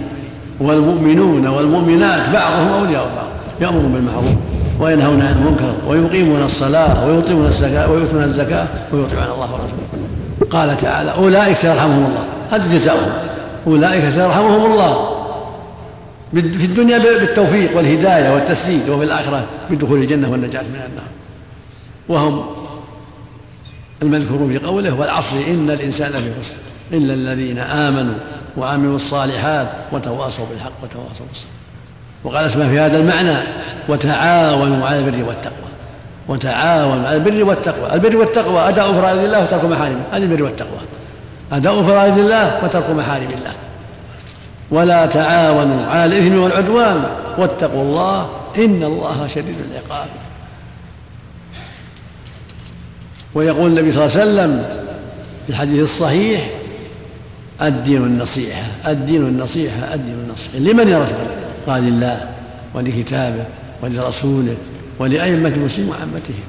[0.60, 3.28] والمؤمنون والمؤمنات بعضهم أولياء بعض.
[3.62, 4.36] يأمرون بالمعروف
[4.80, 9.88] وينهون عن المنكر ويقيمون الصلاة ويطيعون الزكاة ويؤتون الزكاة ويطيعون الله ورسوله.
[10.50, 12.26] قال تعالى أولئك سيرحمهم الله.
[12.52, 13.12] هذا جزاؤهم.
[13.68, 15.18] أولئك سيرحمهم الله.
[16.34, 21.08] في الدنيا بالتوفيق والهداية والتسديد وفي الآخرة بدخول الجنة والنجاة من النار.
[22.10, 22.46] وهم
[24.02, 26.56] المذكور في قوله والعصر إن الإنسان لفي خسر
[26.94, 28.16] إلا الذين آمنوا
[28.58, 31.50] وعملوا الصالحات وتواصوا بالحق وتواصوا بالصبر.
[32.24, 33.38] وقال اسمع في هذا المعنى
[33.90, 35.68] وتعاونوا على البر والتقوى.
[36.28, 37.94] وتعاونوا على البر والتقوى.
[37.94, 40.80] البر والتقوى أداء فرائض الله وترك محارمه هذه البر والتقوى.
[41.52, 43.54] أداء فرائض الله وترك محارم الله.
[44.72, 47.04] ولا تعاونوا على الإثم والعدوان.
[47.38, 50.08] واتقوا الله إن الله شديد العقاب.
[53.38, 54.66] ويقول النبي صلى الله عليه وسلم
[55.46, 56.50] في الحديث الصحيح
[57.62, 60.58] الدين النصيحة الدين النصيحة الدين النصيحة.
[60.58, 62.30] لمن يا رسول الله؟ قال لله
[62.74, 63.44] ولكتابه
[63.84, 64.56] ولرسوله
[65.00, 66.44] ولأئمة المسلمين وعامتهم.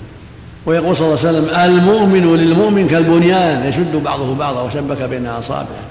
[0.66, 5.84] ويقول صلى الله عليه وسلم المؤمن للمؤمن كالبنيان يشد بعضه بعضا وشبك بين أصابعه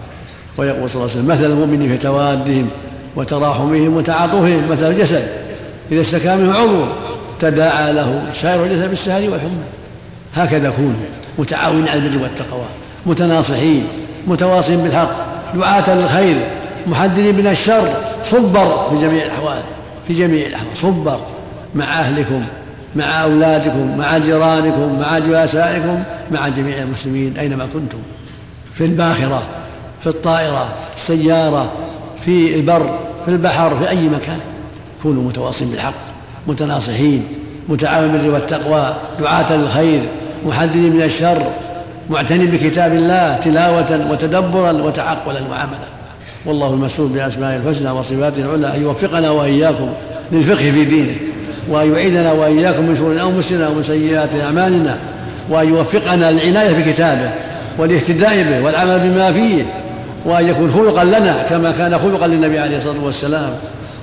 [0.57, 2.69] ويقول صلى الله عليه وسلم مثل المؤمن في توادهم
[3.15, 5.27] وتراحمهم وتعاطفهم مثل الجسد.
[5.91, 6.85] إذا اشتكى منه عضو
[7.39, 9.77] تداعى له سائر الجسد بالسهر والحمى.
[10.35, 10.93] هكذا كونوا
[11.39, 12.65] متعاونين على البر والتقوى
[13.05, 13.87] متناصحين
[14.27, 15.11] متواصين بالحق
[15.55, 16.35] دعاة للخير
[16.87, 17.95] محذرين من الشر
[18.31, 19.61] صبر في جميع الأحوال
[20.07, 21.19] في جميع الأحوال صبر
[21.75, 22.45] مع أهلكم
[22.95, 27.97] مع أولادكم مع جيرانكم مع جلسائكم مع جميع المسلمين أينما كنتم
[28.73, 29.43] في الباخرة
[30.01, 31.71] في الطائرة في السيارة
[32.25, 34.39] في البر في البحر في أي مكان.
[35.03, 35.93] كونوا متواصلين بالحق
[36.47, 37.27] متناصحين
[37.69, 40.01] متعاون بالبر والتقوى دعاة للخير
[40.45, 41.43] محذرين من الشر
[42.09, 45.87] معتنين بكتاب الله تلاوة وتدبرا وتعقلا وعملا.
[46.45, 49.89] والله المسؤول بأسمائه الحسنى وصفاته العلى أن يوفقنا وإياكم
[50.31, 51.15] للفقه في دينه
[51.69, 54.97] وأن يعيدنا وإياكم من شرور أنفسنا ومن سيئات أعمالنا
[55.49, 57.29] وأن يوفقنا للعناية بكتابه
[57.77, 59.65] والاهتداء به والعمل بما فيه
[60.25, 63.49] وأن يكون خلقا لنا كما كان خلقا للنبي عليه الصلاة والسلام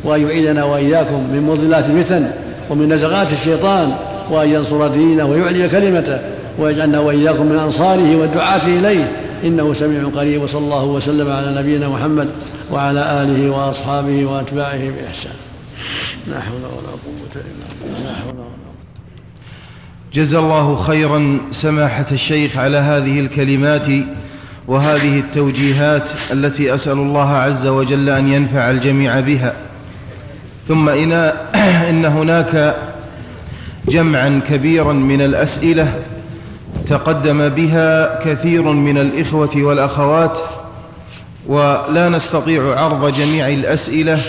[0.05, 2.31] وأن يعيدنا وإياكم من مضلات الفتن
[2.71, 3.97] ومن نزغات الشيطان
[4.31, 6.19] وأن ينصر دينه ويعلي كلمته
[6.59, 9.13] ويجعلنا وإياكم من أنصاره والدعاة إليه.
[9.45, 12.29] إنه سميع قريب وصلى الله وسلم على نبينا محمد
[12.71, 15.33] وعلى آله وأصحابه وأتباعه بإحسان.
[16.27, 18.09] لا حول ولا قوة إلا بالله.
[18.09, 18.45] لا حول ولا
[20.13, 23.87] جزا الله خيرا سماحة الشيخ على هذه الكلمات
[24.69, 29.55] وهذه التوجيهات التي أسأل الله عز وجل أن ينفع الجميع بها.
[30.69, 31.13] ثم إن,
[31.91, 32.77] إن هناك
[33.89, 35.93] جمعا كبيرا من الأسئلة
[36.87, 40.39] تقدم بها كثير من الإخوة والأخوات
[41.47, 44.21] ولا نستطيع عرض جميع الأسئلة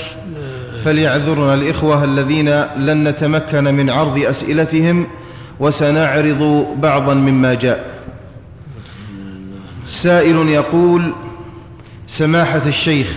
[0.85, 5.07] فليعذرنا الإخوة الذين لن نتمكن من عرض أسئلتهم
[5.59, 7.85] وسنعرض بعضا مما جاء.
[9.85, 11.13] سائل يقول
[12.07, 13.07] سماحة الشيخ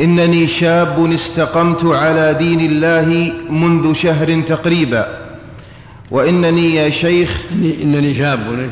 [0.00, 5.26] إنني شاب استقمت على دين الله منذ شهر تقريبا.
[6.10, 8.70] وإنني يا شيخ إنني شاب.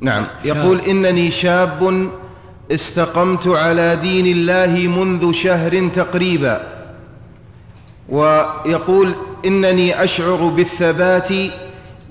[0.00, 0.24] نعم.
[0.44, 2.08] يقول إنني شاب
[2.70, 6.68] استقمت على دين الله منذ شهر تقريبا.
[8.08, 9.14] ويقول
[9.46, 11.28] إنني أشعر بالثبات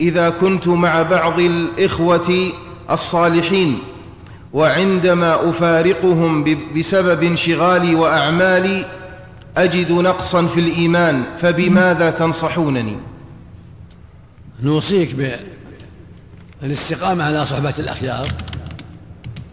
[0.02, 2.52] إذا كنت مع بعض الإخوة
[2.92, 3.80] الصالحين.
[4.54, 6.44] وعندما أفارقهم
[6.78, 8.86] بسبب انشغالي وأعمالي
[9.58, 12.98] أجد نقصا في الإيمان فبماذا تنصحونني؟
[14.64, 15.16] نوصيك
[16.62, 18.28] بالاستقامة على صحبة الأخيار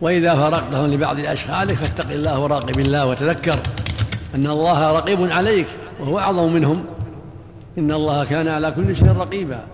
[0.01, 3.59] وإذا فرقتهم لبعض أشغالك فاتق الله وراقب الله وتذكر
[4.35, 5.67] أن الله رقيب عليك
[6.01, 6.85] وهو أعظم منهم.
[7.79, 9.65] إن الله كان على كل شيء رقيبا.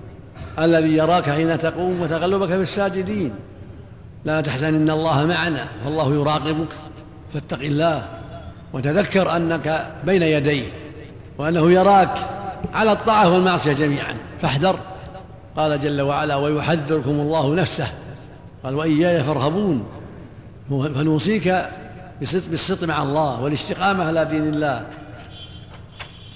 [0.59, 3.33] الذي يراك حين تقوم وتقلبك في الساجدين.
[4.25, 6.69] لا تحزن إن الله معنا فالله يراقبك
[7.33, 8.09] فاتق الله
[8.73, 10.69] وتذكر أنك بين يديه
[11.39, 12.19] وأنه يراك
[12.75, 14.17] على الطاعة والمعصية جميعا.
[14.41, 14.79] فاحذر.
[15.57, 17.93] قال جل وعلا ويحذركم الله نفسه.
[18.65, 19.87] قال وإياي فارهبون.
[20.71, 21.69] فنوصيك
[22.21, 24.87] بالصدق مع الله والاستقامة على دين الله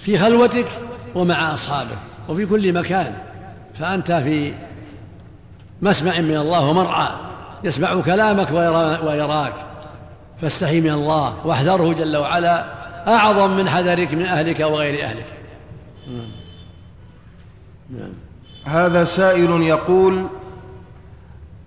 [0.01, 0.67] في خلوتك
[1.15, 1.97] ومع أصحابك
[2.29, 3.13] وفي كل مكان.
[3.79, 4.53] فأنت في
[5.81, 7.07] مسمع من الله ومرعى.
[7.65, 8.51] يسمع كلامك
[9.03, 9.53] ويراك.
[10.41, 12.65] فاستحي من الله واحذره جل وعلا.
[13.07, 15.25] أعظم من حذرك من أهلك وغير أهلك.
[16.07, 16.27] نعم.
[17.89, 18.13] نعم.
[18.65, 20.27] هذا سائل يقول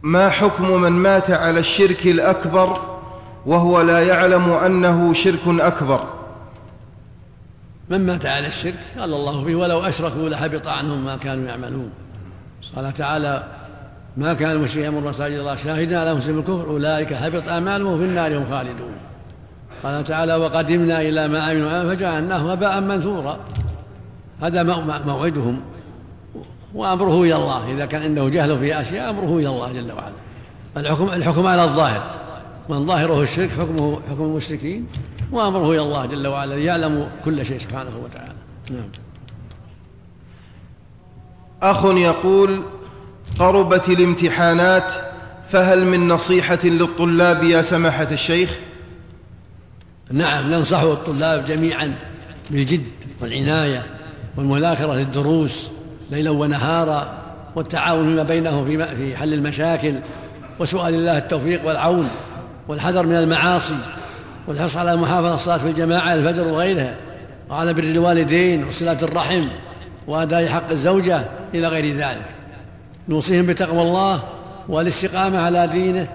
[0.02, 2.98] ما حكم من مات على الشرك الأكبر
[3.46, 6.04] وهو لا يعلم أنه شرك أكبر؟
[7.90, 11.90] من مات على الشرك؟ قال الله فيه ولو أشركوا لحبط عنهم ما كانوا يعملون.
[12.76, 13.44] قال تعالى
[14.18, 18.38] ما كان المشرك يأمر مساجد الله شاهدا على مسلم الكفر أولئك حبط أعمالهم في النار
[18.38, 18.92] هم خالدون.
[19.82, 23.38] قال تعالى وقدمنا إلى ما عملوا فجعلناه هباء منثورا.
[24.42, 24.62] هذا
[25.06, 25.60] موعدهم.
[26.74, 27.72] وأمره إلى الله.
[27.72, 30.14] إذا كان عنده جهل في أشياء أمره إلى الله جل وعلا.
[30.76, 32.02] الحكم الحكم على الظاهر.
[32.68, 34.86] من ظاهره الشرك حكمه حكم المشركين.
[35.32, 36.56] وأمره إلى الله جل وعلا.
[36.56, 38.32] يعلم كل شيء سبحانه وتعالى.
[38.70, 38.88] نعم.
[41.62, 42.62] أخ يقول
[43.38, 44.92] قربت الامتحانات
[45.48, 48.58] فهل من نصيحة للطلاب يا سماحة الشيخ؟
[50.10, 51.94] نعم ننصح الطلاب جميعا
[52.50, 52.82] بالجد
[53.20, 53.86] والعناية
[54.36, 55.70] والمذاكرة للدروس
[56.10, 57.18] ليلا ونهارا
[57.56, 58.64] والتعاون فيما بينهم
[58.96, 59.94] في حل المشاكل
[60.58, 62.08] وسؤال الله التوفيق والعون
[62.68, 63.76] والحذر من المعاصي
[64.46, 66.96] والحرص على محافظة الصلاة في الجماعة الفجر وغيرها
[67.50, 69.42] وعلى بر الوالدين وصلة الرحم
[70.06, 71.24] وأداء حق الزوجة
[71.54, 72.37] إلى غير ذلك.
[73.08, 74.22] نوصيهم بتقوى الله
[74.68, 76.08] والاستقامة على دينه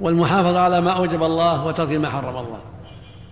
[0.00, 2.58] والمحافظة على ما أوجب الله وترك ما حرم الله.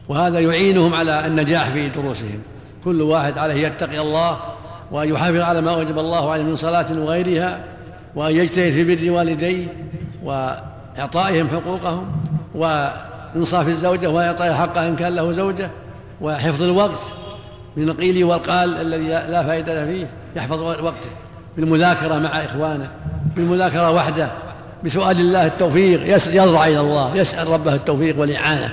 [0.08, 2.42] وهذا يعينهم على النجاح في دروسهم.
[2.84, 4.38] كل واحد عليه يتقي الله
[4.92, 7.64] وأن يحافظ على ما أوجب الله عليه من صلاة وغيرها
[8.14, 9.66] وأن يجتهد في بر والديه
[10.24, 12.06] وإعطائهم حقوقهم
[12.54, 15.70] وإنصاف الزوجة وإعطائها حقها إن كان له زوجة
[16.20, 17.12] وحفظ الوقت
[17.76, 20.06] من القيل والقال الذي لا فائدة فيه
[20.36, 21.10] يحفظ وقته
[21.56, 22.90] بالمذاكرة مع إخوانه.
[23.36, 24.30] بالمذاكرة وحده
[24.84, 28.72] بسؤال الله التوفيق يضرع إلى الله يسأل ربه التوفيق والإعانة.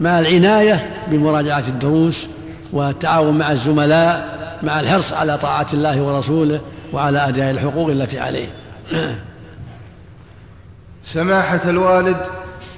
[0.00, 2.28] مع العناية بمراجعة الدروس
[2.72, 6.60] والتعاون مع الزملاء مع الحرص على طاعة الله ورسوله
[6.92, 8.48] وعلى أداء الحقوق التي عليه.
[11.02, 12.16] سماحة الوالد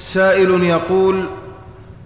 [0.00, 1.26] سائل يقول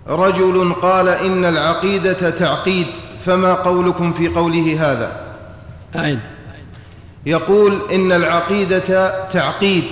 [0.09, 2.87] رجل قال إن العقيدة تعقيد
[3.27, 5.21] فما قولكم في قوله هذا؟
[5.97, 6.21] أين؟
[7.27, 9.85] يقول إن العقيدة تعقيد.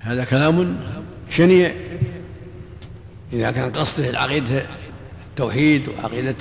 [0.00, 0.76] هذا كلام
[1.30, 1.72] شنيع.
[3.32, 4.62] إذا كان قصده العقيدة
[5.36, 6.34] توحيد وعقيدة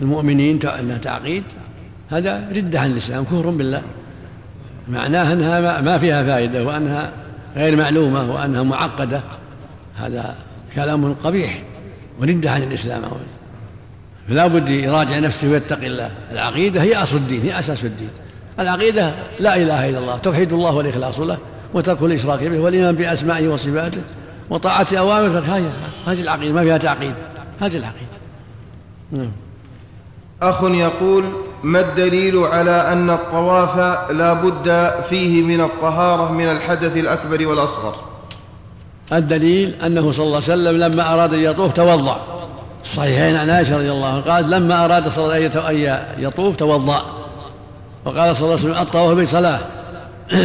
[0.00, 1.44] المؤمنين أنها تعقيد
[2.10, 3.82] هذا ردة عن الإسلام كفر بالله.
[4.88, 7.12] معناه أنها ما فيها فائدة وأنها
[7.56, 9.22] غير معلومة وأنها معقدة.
[9.96, 10.36] هذا
[10.74, 11.62] كلام قبيح
[12.20, 13.02] وردة عن الإسلام.
[14.28, 16.10] فلا بد يراجع نفسه ويتقي الله.
[16.32, 18.10] العقيدة هي أصل الدين هي أساس الدين.
[18.60, 21.38] العقيدة لا إله إلا الله توحيد الله والإخلاص له
[21.74, 24.02] وترك الإشراك به والإيمان بأسمائه وصفاته
[24.50, 25.38] وطاعة أوامره
[26.06, 27.14] هذه العقيدة ما فيها تعقيد
[27.60, 28.16] هذه العقيدة.
[29.12, 29.30] نعم.
[30.42, 31.24] أخ يقول
[31.62, 33.78] ما الدليل على أن الطواف
[34.10, 37.96] لا بد فيه من الطهارة من الحدث الأكبر والأصغر؟
[39.12, 42.20] الدليل أنه صلى الله عليه وسلم لما أراد أن يطوف توضأ.
[42.82, 46.56] الصحيحين عن عائشة رضي الله عنها قالت لما أراد صلى الله عليه وسلم أن يطوف
[46.56, 47.02] توضأ.
[48.06, 49.58] وقال صلى الله عليه وسلم الطواف بصلاة.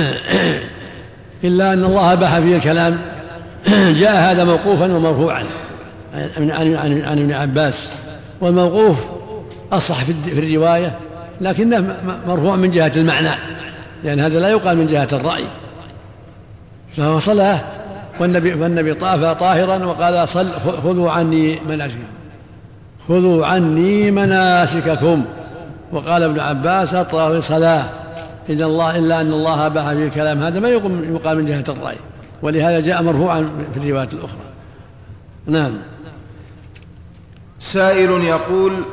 [1.44, 3.02] إلا أن الله أباح فيه الكلام.
[4.02, 5.44] جاء هذا موقوفا ومرفوعا.
[6.38, 7.92] عن عن عن ابن عباس.
[8.42, 9.06] والموقوف
[9.72, 11.00] أصح في الرواية
[11.42, 11.98] لكنه
[12.28, 13.36] مرفوع من جهة المعنى.
[14.04, 15.44] لأن هذا لا يقال من جهة الرأي.
[16.94, 17.60] فهو صلاة
[18.20, 20.48] والنبي والنبي طاف طاهرا وقال صل
[20.84, 22.04] خذوا عني مناسككم.
[23.08, 25.26] خذوا عني مناسككم.
[25.92, 27.86] وقال ابن عباس الطواف صلاة
[28.50, 30.44] إلا الله إلا أن الله أباح في الكلام.
[30.44, 31.98] هذا ما يقال من جهة الرأي.
[32.42, 34.38] ولهذا جاء مرفوعا في الروايات الأخرى.
[35.46, 35.74] نعم.
[37.60, 38.86] سائل يقول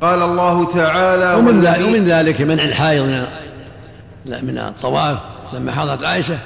[0.00, 3.26] قال الله تعالى ومن ذلك, ومن ذلك منع الحائض من
[4.26, 5.18] من الطواف
[5.52, 6.38] لما حضرت عائشة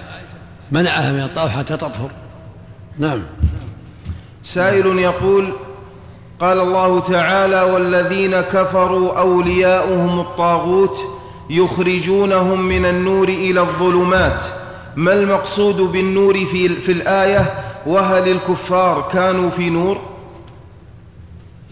[0.72, 2.10] منعها من الطواف حتى تطهر.
[2.98, 3.22] نعم.
[4.42, 5.52] سائل يقول
[6.40, 10.98] قال الله تعالى والذين كفروا أولياؤهم الطاغوت
[11.50, 14.44] يخرجونهم من النور إلى الظلمات.
[14.96, 17.54] ما المقصود بالنور في, في الآية؟
[17.86, 20.00] وهل الكفار كانوا في نور؟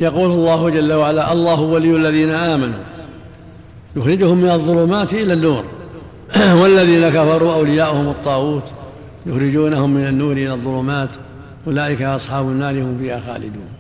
[0.01, 2.83] يقول الله جل وعلا الله ولي الذين آمنوا.
[3.97, 5.65] يخرجهم من الظلمات إلى النور.
[6.63, 8.73] والذين كفروا أولياؤهم الطاغوت
[9.27, 11.11] يخرجونهم من النور إلى الظلمات.
[11.67, 13.72] أولئك أصحاب النار هم فيها خالدون.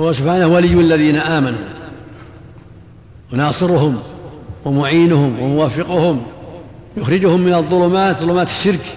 [0.00, 1.68] هو سبحانه ولي الذين آمنوا.
[3.32, 4.02] وناصرهم
[4.64, 6.26] ومعينهم وموفقهم
[6.96, 8.96] يخرجهم من الظلمات ظلمات الشرك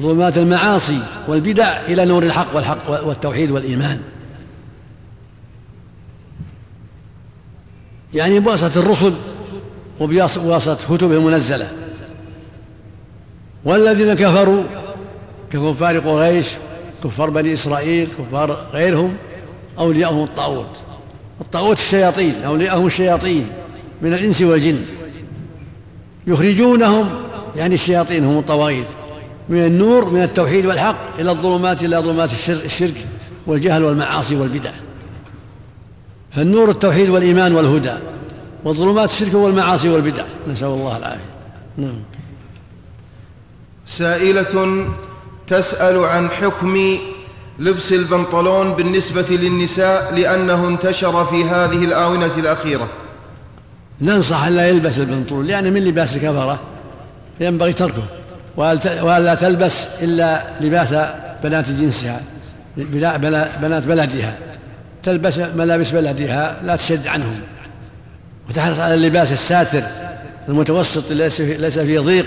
[0.00, 4.00] ظلمات المعاصي والبدع إلى نور الحق والحق والتوحيد والإيمان.
[8.14, 9.12] يعني بواسطة الرسل
[10.00, 11.72] وبواسطة كتب المنزلة.
[13.64, 14.62] والذين كفروا
[15.50, 16.46] ككفار قريش
[17.04, 19.16] كفار بني إسرائيل كفار غيرهم
[19.78, 20.80] أولياءهم الطاغوت.
[21.40, 23.46] الطاغوت الشياطين أولياءهم الشياطين
[24.02, 24.78] من الإنس والجن.
[26.26, 27.10] يخرجونهم
[27.56, 28.86] يعني الشياطين هم الطواغيت
[29.48, 33.06] من النور من التوحيد والحق إلى الظلمات إلى ظلمات الشرك
[33.46, 34.70] والجهل والمعاصي والبدع.
[36.30, 37.94] فالنور التوحيد والإيمان والهدى
[38.64, 40.24] والظلمات الشرك والمعاصي والبدع.
[40.48, 41.20] نسأل الله العافية.
[41.76, 41.98] نعم.
[43.86, 44.86] سائلة
[45.46, 46.98] تسأل عن حكم
[47.58, 52.88] لبس البنطلون بالنسبة للنساء لأنه انتشر في هذه الآونة الأخيرة.
[54.00, 56.60] ننصح ألا يلبس البنطلون لأن من لباس الكفرة
[57.40, 58.02] ينبغي تركه.
[58.56, 60.94] وألا تلبس إلا لباس
[61.42, 62.22] بنات جنسها
[62.76, 64.38] بنات بلدها.
[65.02, 67.40] تلبس ملابس بلدها لا تشد عنهم.
[68.48, 69.82] وتحرص على اللباس الساتر
[70.48, 72.26] المتوسط ليس فيه ضيق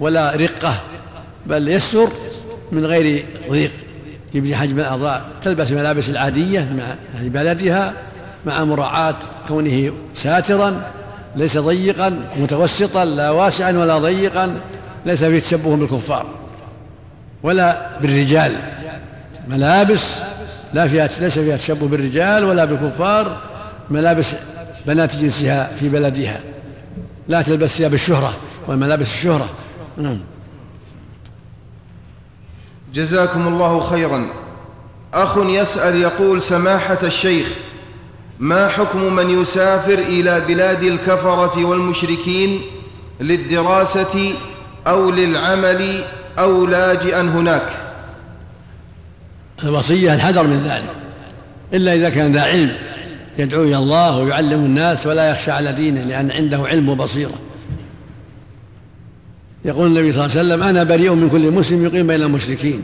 [0.00, 0.74] ولا رقة
[1.46, 2.08] بل يسر
[2.72, 3.70] من غير ضيق.
[4.34, 7.94] يبدي حجم الأعضاء تلبس ملابس العادية مع يعني بلدها
[8.46, 9.16] مع مراعاة
[9.48, 10.82] كونه ساترا
[11.36, 14.60] ليس ضيقا متوسطا لا واسعا ولا ضيقا
[15.06, 16.26] ليس فيه تشبه بالكفار
[17.42, 18.56] ولا بالرجال.
[19.48, 20.18] ملابس
[20.74, 23.40] لا فيها ليس فيها تشبه بالرجال ولا بالكفار
[23.90, 24.34] ملابس
[24.86, 26.40] بنات جنسها في بلدها.
[27.28, 28.36] لا تلبس ثياب الشهرة
[28.68, 29.50] وملابس الشهرة.
[29.96, 30.20] نعم.
[32.94, 34.26] جزاكم الله خيرا.
[35.14, 37.48] أخ يسأل يقول سماحة الشيخ
[38.38, 42.60] ما حكم من يسافر إلى بلاد الكفرة والمشركين
[43.20, 44.32] للدراسة
[44.86, 46.04] أو للعمل
[46.38, 47.68] أو لاجئا هناك؟
[49.64, 50.96] الوصية الحذر من ذلك.
[51.74, 52.72] إلا إذا كان ذا علم
[53.38, 57.34] يدعو إلى الله ويعلم الناس ولا يخشى على دينه لأن عنده علم وبصيرة.
[59.64, 62.82] يقول النبي صلى الله عليه وسلم أنا بريء من كل مسلم يقيم بين المشركين.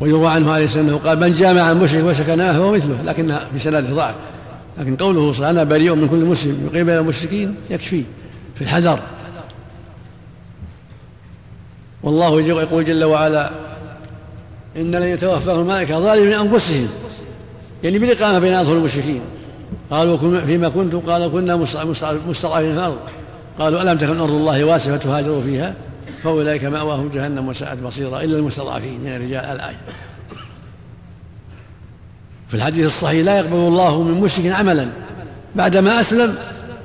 [0.00, 3.02] ويروى عنه عليه السلام قال من جامع المشرك وسكناه فهو مثله.
[3.02, 4.14] لكنها في سند ضعف.
[4.78, 8.04] لكن قوله صلى أنا بريء من كل مسلم يقيم بين المشركين يكفي
[8.54, 9.00] في الحذر.
[12.02, 13.52] والله يقول جل وعلا
[14.76, 16.88] إن لن يتوفاهم الملائكة ظالمين انفسهم
[17.84, 19.20] يعني بالاقامه بين اظهر المشركين.
[19.90, 22.98] قالوا فيما كنتم؟ قالوا كنا مستضعفين في الأرض.
[23.58, 25.74] قالوا ألم تكن أرض الله واسعة فتهاجروا فيها؟
[26.22, 29.00] فأولئك مأواهم جهنم وساءت مصيرا إلا المستضعفين.
[29.00, 29.76] من الرجال الآية.
[32.48, 34.88] في الحديث الصحيح لا يقبل الله من مشرك عملا
[35.56, 36.34] بعدما أسلم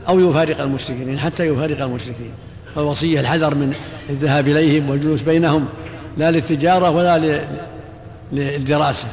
[0.08, 2.32] أو يفارق المشركين حتى يفارق المشركين.
[2.76, 3.74] فالوصية الحذر من
[4.10, 5.66] الذهاب إليهم والجلوس بينهم
[6.18, 7.48] لا للتجارة ولا
[8.32, 9.08] للدراسة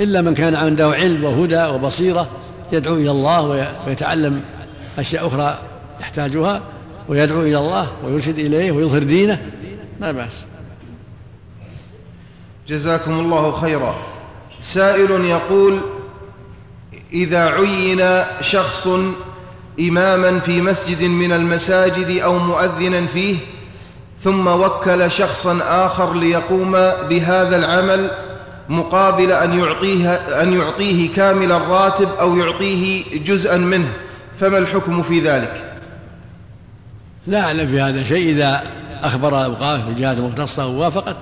[0.00, 2.28] إلا من كان عنده علم وهدى وبصيرة
[2.72, 4.40] يدعو إلى الله ويتعلم
[4.98, 5.58] أشياء أخرى
[6.00, 6.62] يحتاجها.
[7.08, 9.50] ويدعو إلى الله ويرشد إليه ويظهر دينه.
[10.00, 10.44] لا بأس.
[12.68, 13.94] جزاكم الله خيرا.
[14.62, 15.80] سائل يقول
[17.12, 18.88] إذا عين شخص
[19.80, 23.36] إماما في مسجد من المساجد أو مؤذنا فيه
[24.22, 26.72] ثم وكل شخصا آخر ليقوم
[27.08, 28.10] بهذا العمل
[28.68, 33.92] مقابل أن يعطيه, أن يعطيه كامل الراتب أو يعطيه جزءا منه
[34.40, 35.73] فما الحكم في ذلك؟
[37.26, 38.28] لا أعلم في هذا شيء.
[38.28, 38.62] إذا
[39.02, 41.16] أخبر أوقاف الجهات المختصة ووافقت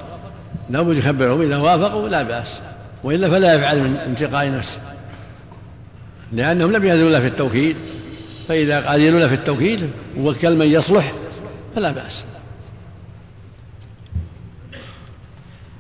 [0.71, 1.43] لابد يخبرهم.
[1.43, 2.63] إذا وافقوا لا بأس
[3.05, 4.81] وإلا فلا يفعل من انتقاء نفسه
[6.33, 7.77] لأنهم لم يأذنوا له في التوكيد.
[8.49, 11.13] فإذا أذنوا له في التوكيد ووكل من يصلح
[11.77, 12.25] فلا بأس.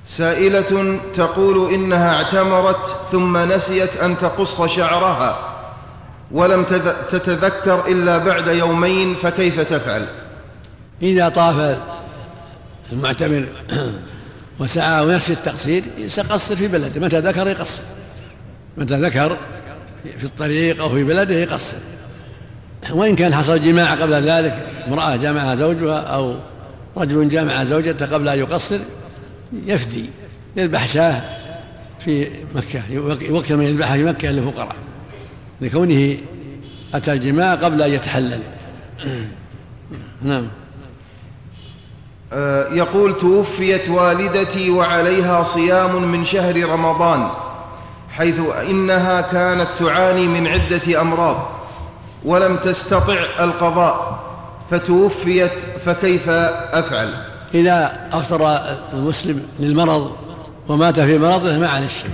[0.05, 5.52] سائلة تقول إنها اعتمرت ثم نسيت أن تقص شعرها.
[6.33, 6.65] ولم
[7.11, 10.07] تتذكر إلا بعد يومين فكيف تفعل؟
[11.03, 11.79] إذا طاف
[12.93, 13.47] المعتمر
[14.59, 17.01] وسعى ونسي التقصير يقصر في بلده.
[17.01, 17.83] متى ذكر يقصر.
[18.77, 19.37] متى ذكر
[20.19, 21.77] في الطريق أو في بلده يقصر.
[22.91, 26.37] وإن كان حصل جماع قبل ذلك امرأة جامعها زوجها أو
[26.97, 28.79] رجل جامع زوجته قبل أن يقصر
[29.67, 30.05] يفدي
[30.57, 31.23] يذبح شاه
[32.01, 32.83] في مكة
[33.23, 34.77] يوكل من يذبحها في مكة للفقراء.
[35.63, 36.17] لكونه
[36.95, 38.43] أتى الجماع قبل أن يتحلل.
[40.23, 40.49] نعم.
[42.33, 47.29] آه، يقول توفيت والدتي وعليها صيام من شهر رمضان
[48.11, 48.35] حيث
[48.71, 51.49] إنها كانت تعاني من عدة أمراض
[52.25, 54.19] ولم تستطع القضاء
[54.71, 55.53] فتوفيت
[55.85, 57.15] فكيف أفعل؟
[57.55, 58.59] إذا أفطر
[58.93, 60.13] المسلم للمرض
[60.69, 62.11] ومات في مرضه ما عليه شيء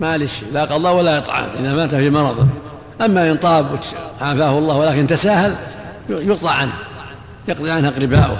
[0.00, 2.46] شيء لا قضاء ولا إطعام إذا مات في مرضه
[3.04, 3.66] أما إن طاب
[4.20, 5.54] عافاه الله ولكن تساهل
[6.08, 6.72] يقطع عنه
[7.48, 8.38] يقضي عنه أقرباؤه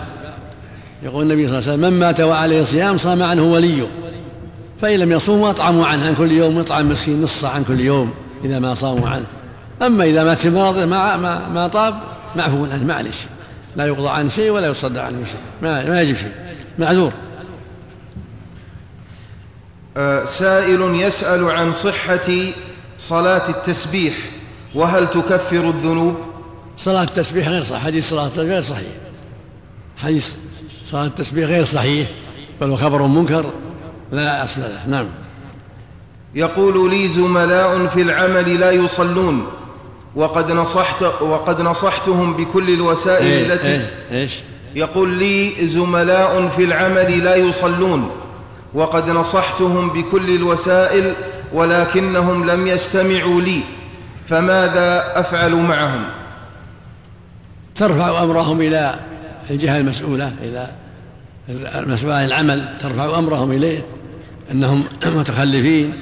[1.03, 3.87] يقول النبي صلى الله عليه وسلم من مات وعليه صيام صام عنه وليه
[4.83, 8.59] فإن لم يصوموا أطعموا عنه عن كل يوم يطعم مسكين نص عن كل يوم إذا
[8.59, 9.25] ما صاموا عنه.
[9.83, 11.95] أما إذا مات في مرضه ما, ما, ما طاب
[12.37, 13.27] معفو عنه معلش
[13.77, 16.33] لا يقضى عنه شيء ولا يصدى عنه شيء ما, ما يجب شيء
[16.79, 17.13] معذور.
[20.25, 22.31] سائل يسأل عن صحة
[22.99, 24.15] صلاة التسبيح
[24.75, 26.15] وهل تكفر الذنوب؟
[26.77, 28.89] صلاة التسبيح غير صحيح حديث صلاة التسبيح غير صحيح.
[29.97, 30.35] حديث
[30.87, 32.09] صلاة التسبيح غير صحيح
[32.61, 33.47] بل هو خبر منكر.
[34.13, 35.07] لا أصل له نعم.
[36.35, 39.47] يقول لي زملاء في العمل لا يصلون
[40.17, 44.41] وقد نصحت وقد نصحتهم بكل الوسائل إيه التي إيه إيش؟
[44.75, 48.11] يقول لي زملاء في العمل لا يصلون
[48.75, 51.15] وقد نصحتهم بكل الوسائل
[51.53, 53.61] ولكنهم لم يستمعوا لي
[54.29, 56.05] فماذا أفعل معهم؟
[57.75, 58.99] ترفع أمرهم إلى
[59.51, 60.71] الجهة المسؤولة إلى
[61.75, 63.85] المسؤول عن العمل ترفع أمرهم إليه
[64.53, 64.85] إنهم
[65.19, 65.93] متخلفين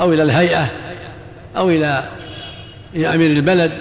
[0.00, 0.72] أو إلى الهيئة
[1.56, 2.08] أو إلى
[2.96, 3.72] أمير البلد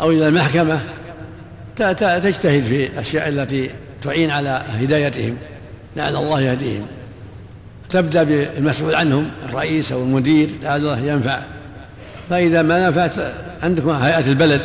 [0.00, 0.80] أو إلى المحكمة.
[1.76, 3.70] تجتهد في الأشياء التي
[4.02, 5.36] تعين على هدايتهم
[5.96, 6.86] لعل الله يهديهم.
[7.88, 11.40] تبدأ بالمسؤول عنهم الرئيس أو المدير لعل الله ينفع.
[12.30, 13.12] فإذا ما نفعت
[13.62, 14.62] عندكم هيئة البلد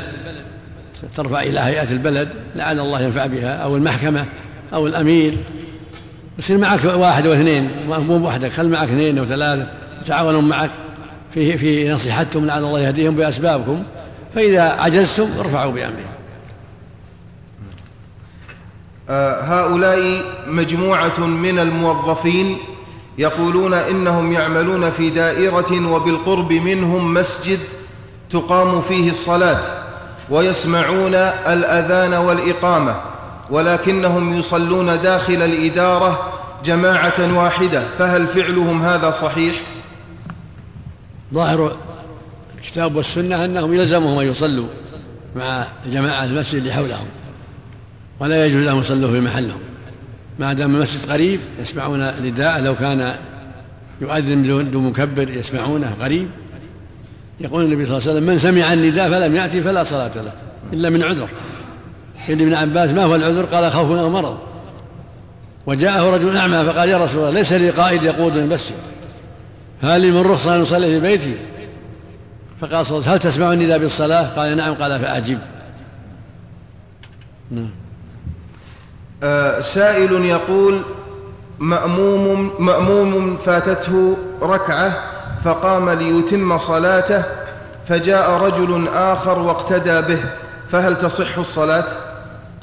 [1.16, 4.26] ترفع إلى هيئة البلد لعل الله ينفع بها أو المحكمة
[4.74, 5.38] أو الأمير.
[6.40, 9.68] يصير معك واحد أو اثنين مو وحدك خل معك اثنين أو ثلاثة
[10.02, 10.72] يتعاونون معك.
[11.34, 13.84] في في نصيحتهم لعل الله يهديهم بأسبابكم.
[14.36, 16.12] فإذا عجزتم ارفعوا بامرهم
[19.10, 22.58] آه، هؤلاء مجموعة من الموظفين
[23.18, 27.60] يقولون إنهم يعملون في دائرة وبالقرب منهم مسجد
[28.30, 29.62] تقام فيه الصلاة
[30.30, 32.96] ويسمعون الأذان والإقامة
[33.50, 36.34] ولكنهم يصلون داخل الإدارة
[36.66, 37.84] جماعة واحدة.
[38.00, 39.56] فهل فعلهم هذا صحيح؟
[41.34, 41.78] ظاهر
[42.58, 44.68] الكتاب والسنة أنهم يلزمهم أن يصلوا
[45.36, 47.08] مع جماعة المسجد حولهم
[48.20, 49.71] ولا يجوز لهم يصلوا في محلهم.
[50.42, 53.16] ما دام المسجد قريب يسمعون نداء لو كان
[54.02, 56.28] يؤذن بدون مكبر يسمعونه قريب.
[57.40, 60.34] يقول النبي صلى الله عليه وسلم من سمع النداء فلم يأتي فلا صلاة له
[60.74, 61.30] إلا من عذر.
[62.28, 64.38] قيل ابن عباس ما هو العذر؟ قال خوف أو مرض.
[65.66, 68.76] وجاءه رجل أعمى فقال يا رسول الله ليس لي قائد يقودني المسجد
[69.82, 71.36] هل لي من رخصة أن أصلي في بيتي؟
[72.62, 74.74] فقال صلى الله عليه وسلم هل تسمع النداء بالصلاة؟ قال نعم.
[74.74, 75.40] قال فأجب.
[77.52, 77.81] نعم.
[79.60, 80.82] سائل يقول
[81.60, 85.04] مأموم مأموم فاتته ركعة
[85.44, 87.24] فقام ليتم صلاته
[87.88, 90.24] فجاء رجل آخر واقتدى به
[90.72, 91.86] فهل تصح الصلاة؟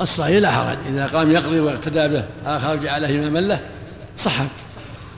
[0.01, 0.77] الصحيح لا حرج.
[0.89, 3.61] إذا قام يقضي واقتدى به آخر جعله إماما له
[4.17, 4.51] صحت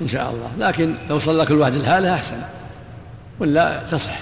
[0.03, 0.69] إن شاء الله.
[0.69, 2.37] لكن لو صلى كل واحد الحالة أحسن.
[3.41, 4.19] ولا تصح.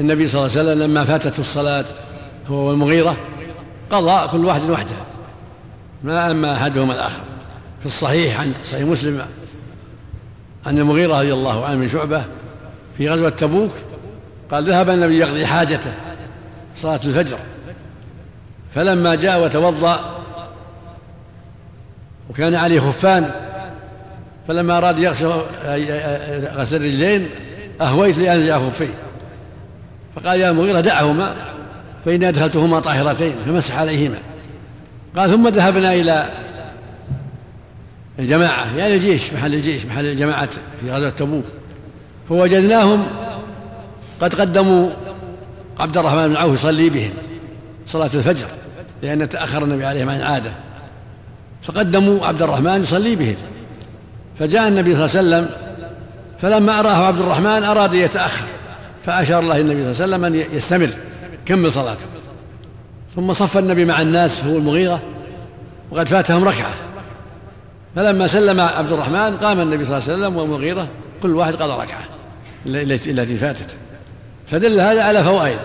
[0.00, 1.84] النبي صلى الله عليه وسلم لما فاتته الصلاة
[2.48, 3.16] هو والمغيرة
[3.90, 4.96] قضى كل واحد وحده.
[6.04, 7.20] ما أما أحدهما الآخر.
[7.80, 9.26] في الصحيح عن صحيح مسلم
[10.66, 12.24] عن المغيرة رضي الله عنه من شعبة
[12.98, 13.70] في غزوة تبوك
[14.50, 15.92] قال ذهب النبي يقضي حاجته
[16.76, 17.38] صلاة الفجر.
[18.74, 20.22] فلما جاء وتوضأ
[22.30, 23.30] وكان عليه خفان
[24.48, 25.28] فلما أراد يغسل
[26.56, 27.28] غسل الرجلين
[27.80, 28.88] أهويت لأنزع خفي
[30.16, 31.34] فقال يا المغيرة دعهما
[32.04, 34.18] فإني أدخلتهما طاهرتين فمسح عليهما.
[35.16, 36.28] قال ثم ذهبنا إلى
[38.18, 38.76] الجماعة.
[38.76, 40.50] يعني الجيش محل الجيش محل الجماعة
[40.80, 41.44] في غزوة تبوك.
[42.28, 43.06] فوجدناهم
[44.20, 44.90] قد قدموا
[45.80, 47.10] عبد الرحمن بن عوف يصلي بهم
[47.86, 48.46] صلاة الفجر
[49.02, 50.52] لأن تأخر النبي عليه عن العادة
[51.62, 53.36] فقدموا عبد الرحمن يصلي بهم.
[54.38, 55.50] فجاء النبي صلى الله عليه وسلم
[56.42, 58.44] فلما أراه عبد الرحمن أراد يتأخر
[59.04, 60.90] فأشار الله النبي صلى الله عليه وسلم أن يستمر.
[61.46, 62.06] كمل صلاته
[63.16, 65.02] ثم صف النبي مع الناس هو المغيرة
[65.90, 66.70] وقد فاتهم ركعة.
[67.96, 70.88] فلما سلم عبد الرحمن قام النبي صلى الله عليه وسلم والمغيرة
[71.22, 72.02] كل واحد قضى ركعة
[72.66, 73.76] التي فاتت.
[74.46, 75.58] فدل هذا على فوائد.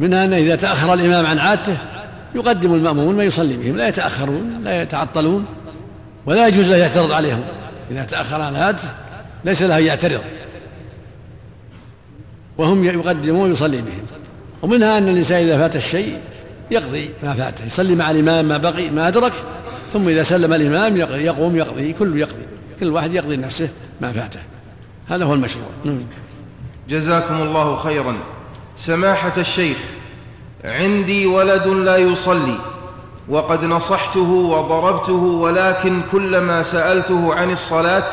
[0.00, 1.76] منها أنه إذا تأخر الإمام عن عادته
[2.34, 5.46] يقدم المأمومون ما يصلي بهم لا يتأخرون لا يتعطلون
[6.26, 7.40] ولا يجوز له يعترض عليهم.
[7.90, 8.88] إذا تأخر عن عادته
[9.44, 10.20] ليس له أن يعترض.
[12.58, 14.02] وهم يقدمون ويصلي بهم.
[14.62, 16.18] ومنها أن الإنسان إذا فات الشيء
[16.72, 19.32] يقضي ما فاته يصلي مع الإمام ما بقي ما أدرك.
[19.90, 22.42] ثم إذا سلم الإمام يقوم يقضي كل يقضي.
[22.80, 23.68] كل واحد يقضي لنفسه
[24.00, 24.40] ما فاته.
[25.08, 25.68] هذا هو المشروع.
[25.84, 25.98] نعم.
[26.88, 28.16] جزاكم الله خيرا.
[28.76, 29.76] سماحة الشيخ
[30.64, 32.58] عندي ولد لا يصلي
[33.28, 38.04] وقد نصحته وضربته ولكن كلما سألته عن الصلاة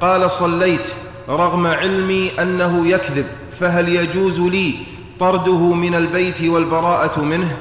[0.00, 0.94] قال صليت
[1.28, 3.26] رغم علمي أنه يكذب
[3.60, 4.74] فهل يجوز لي
[5.20, 7.56] طرده من البيت والبراءة منه؟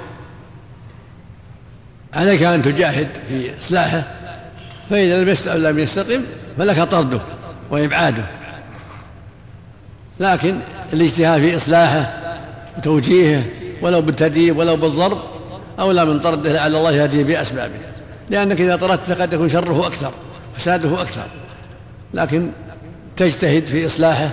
[2.16, 4.04] عليك أن تجاهد في إصلاحه
[4.90, 5.24] فإذا
[5.58, 6.22] لم يستقم
[6.58, 7.22] فلك طرده
[7.72, 8.24] وإبعاده.
[10.20, 10.60] لكن
[10.94, 12.10] الاجتهاد في إصلاحه
[12.78, 13.44] وتوجيهه
[13.82, 15.18] ولو بالتدريب ولو بالضرب
[15.80, 17.74] أولى من طرده لعل الله يهديه بأسبابه.
[18.30, 20.12] لأنك إذا طردته قد يكون شره أكثر
[20.56, 21.28] فساده أكثر.
[22.14, 22.52] لكن
[23.18, 24.30] تجتهد في إصلاحه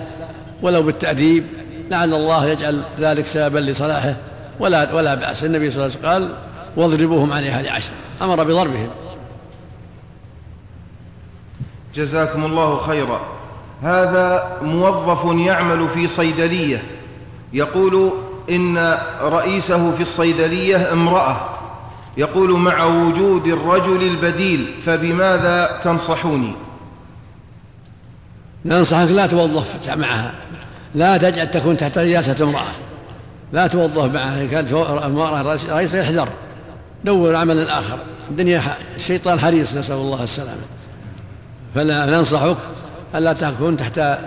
[0.62, 1.44] ولو بالتأديب
[1.90, 4.16] لعل الله يجعل ذلك سببا لصلاحه.
[4.60, 5.44] ولا ولا بأس.
[5.44, 7.92] النبي صلى الله عليه وسلم قال واضربوهم عليها لعشر.
[8.22, 8.90] أمر بضربهم.
[11.94, 13.20] جزاكم الله خيرا.
[13.82, 16.82] هذا موظف يعمل في صيدلية.
[17.52, 18.12] يقول
[18.50, 21.36] إن رئيسه في الصيدلية امرأة.
[22.16, 26.52] يقول مع وجود الرجل البديل فبماذا تنصحوني؟
[28.64, 30.34] ننصحك لا توظف معها.
[30.94, 32.72] لا تجعل تكون تحت رياسة امرأة.
[33.52, 34.46] لا توظف معها.
[34.46, 36.28] كانت امرأة رئيسة يحذر.
[37.04, 37.98] دور عملا آخر
[38.30, 38.62] الدنيا
[38.96, 40.62] الشيطان حريص نسأل الله السلامة.
[41.74, 42.56] فلا ننصحك
[43.14, 44.18] ألا تكون تحت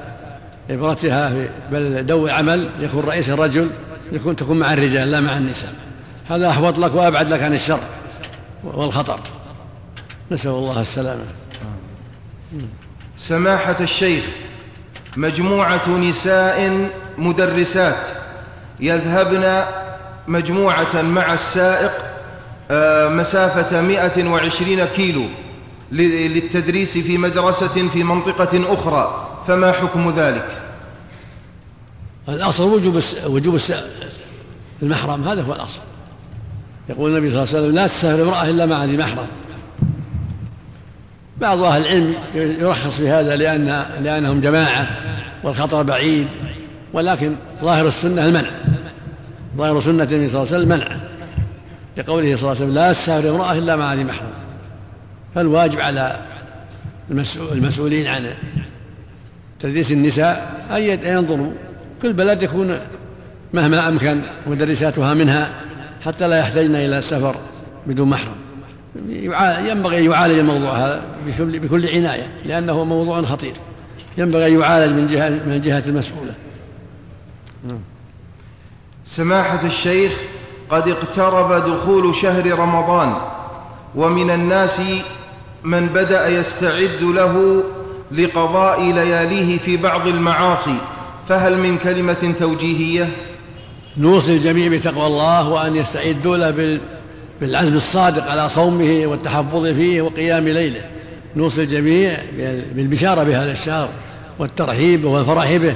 [0.70, 1.34] إبرتها
[1.72, 3.70] بل دور عمل يكون رئيس الرجل
[4.12, 5.74] يكون تكون مع الرجال لا مع النساء.
[6.30, 7.80] هذا أحوط لك وأبعد لك عن الشر
[8.64, 9.20] والخطر.
[10.32, 11.24] نسأل الله السلامة.
[13.18, 14.24] سماحة الشيخ
[15.18, 18.08] مجموعة نساء مدرسات
[18.80, 19.64] يذهبن
[20.28, 21.92] مجموعة مع السائق
[23.10, 25.24] مسافة مئة وعشرين كيلو
[25.92, 29.30] للتدريس في مدرسة في منطقة أخرى.
[29.48, 30.48] فما حكم ذلك؟
[32.30, 33.60] الأصل وجوب وجوب
[34.82, 35.82] المحرم هذا هو الأصل.
[36.90, 39.28] يقول النبي صلى الله عليه وسلم لا تسافر امرأة إلا مع ذي محرم.
[41.38, 45.02] بعض أهل العلم يرخص في هذا لأن لأنهم جماعة
[45.44, 46.28] والخطر بعيد
[46.94, 48.50] ولكن ظاهر السنة المنع.
[49.58, 50.98] ظاهر سنة النبي صلى الله عليه وسلم المنع
[51.98, 54.34] لقوله صلى الله عليه وسلم لا تسافر امرأة إلا مع ذي محرم.
[55.36, 56.20] فالواجب على
[57.52, 58.34] المسؤولين عن
[59.60, 60.82] تدريس النساء أن
[61.18, 61.52] ينظروا.
[62.02, 62.80] كل بلد يكون
[63.54, 65.52] مهما أمكن مدرساتها منها
[66.06, 67.36] حتى لا يحتاجن إلى السفر
[67.88, 68.36] بدون محرم.
[69.68, 71.04] ينبغي أن يعالج الموضوع هذا
[71.40, 73.54] بكل عناية لأنه موضوع خطير.
[74.18, 76.34] ينبغي أن يعالج من جهة من الجهة المسؤولة.
[79.06, 80.12] سماحة الشيخ
[80.70, 83.14] قد اقترب دخول شهر رمضان
[83.96, 84.82] ومن الناس
[85.64, 87.64] من بدأ يستعد له
[88.12, 90.76] لقضاء لياليه في بعض المعاصي.
[91.30, 93.10] فهل من كلمة توجيهية؟
[93.98, 96.80] نوصي الجميع بتقوى الله وأن يستعدوا له
[97.42, 100.82] بالعزم الصادق على صومه والتحفظ فيه وقيام ليله.
[101.36, 102.18] نوصي الجميع
[102.76, 103.90] بالبشارة بهذا الشهر
[104.40, 105.76] والترحيب والفرح به.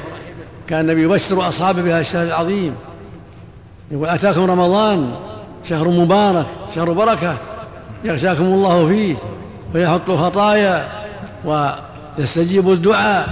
[0.68, 2.76] كان النبي يبشر أصحابه بهذا الشهر العظيم.
[3.92, 5.12] يقول أتاكم رمضان
[5.64, 7.38] شهر مبارك شهر بركة
[8.04, 9.16] يغشاكم الله فيه
[9.76, 10.88] ويحط الخطايا
[11.46, 13.28] ويستجيب الدعاء.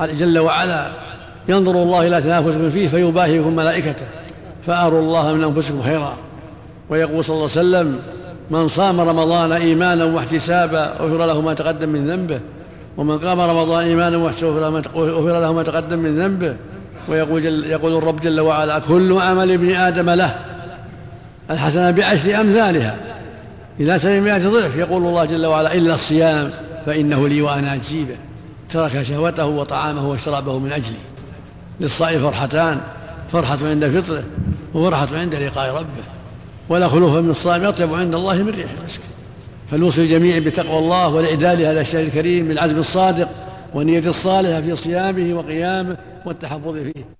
[0.00, 0.90] جل وعلا
[1.48, 4.06] ينظر الله إلى تنافسكم فيه فيباهيكم ملائكته
[4.66, 6.12] فأروا الله من أنفسكم خيرا.
[6.90, 7.98] ويقول صلى الله عليه وسلم
[8.50, 12.40] من صام رمضان إيمانا واحتسابا غفر له ما تقدم من ذنبه
[12.96, 16.56] ومن قام رمضان إيمانا واحتسابا غفر له ما تقدم من ذنبه
[17.08, 20.34] ويقول جل يقول الرب جل وعلا كل عمل ابن آدم له
[21.50, 22.96] الحسنة بعشر أمثالها
[23.80, 24.76] إلى سبعمائة ضعف.
[24.76, 26.50] يقول الله جل وعلا إلا الصيام
[26.86, 28.16] فإنه لي وأنا أجزي به
[28.70, 30.96] ترك شهوته وطعامه وشرابه من أجلي.
[31.80, 32.80] للصائم فرحتان
[33.32, 34.22] فرحة عند فطره
[34.74, 36.04] وفرحة عند لقاء ربه.
[36.68, 39.00] ولا خلوف من الصائم يطيب عند الله من ريح المسك.
[39.70, 43.28] فلوصي الجميع بتقوى الله والإعداد لهذا الشهر الكريم بالعزم الصادق.
[43.74, 45.96] والنية الصالحة في صيامه وقيامه
[46.26, 47.10] والتحفظ فيه.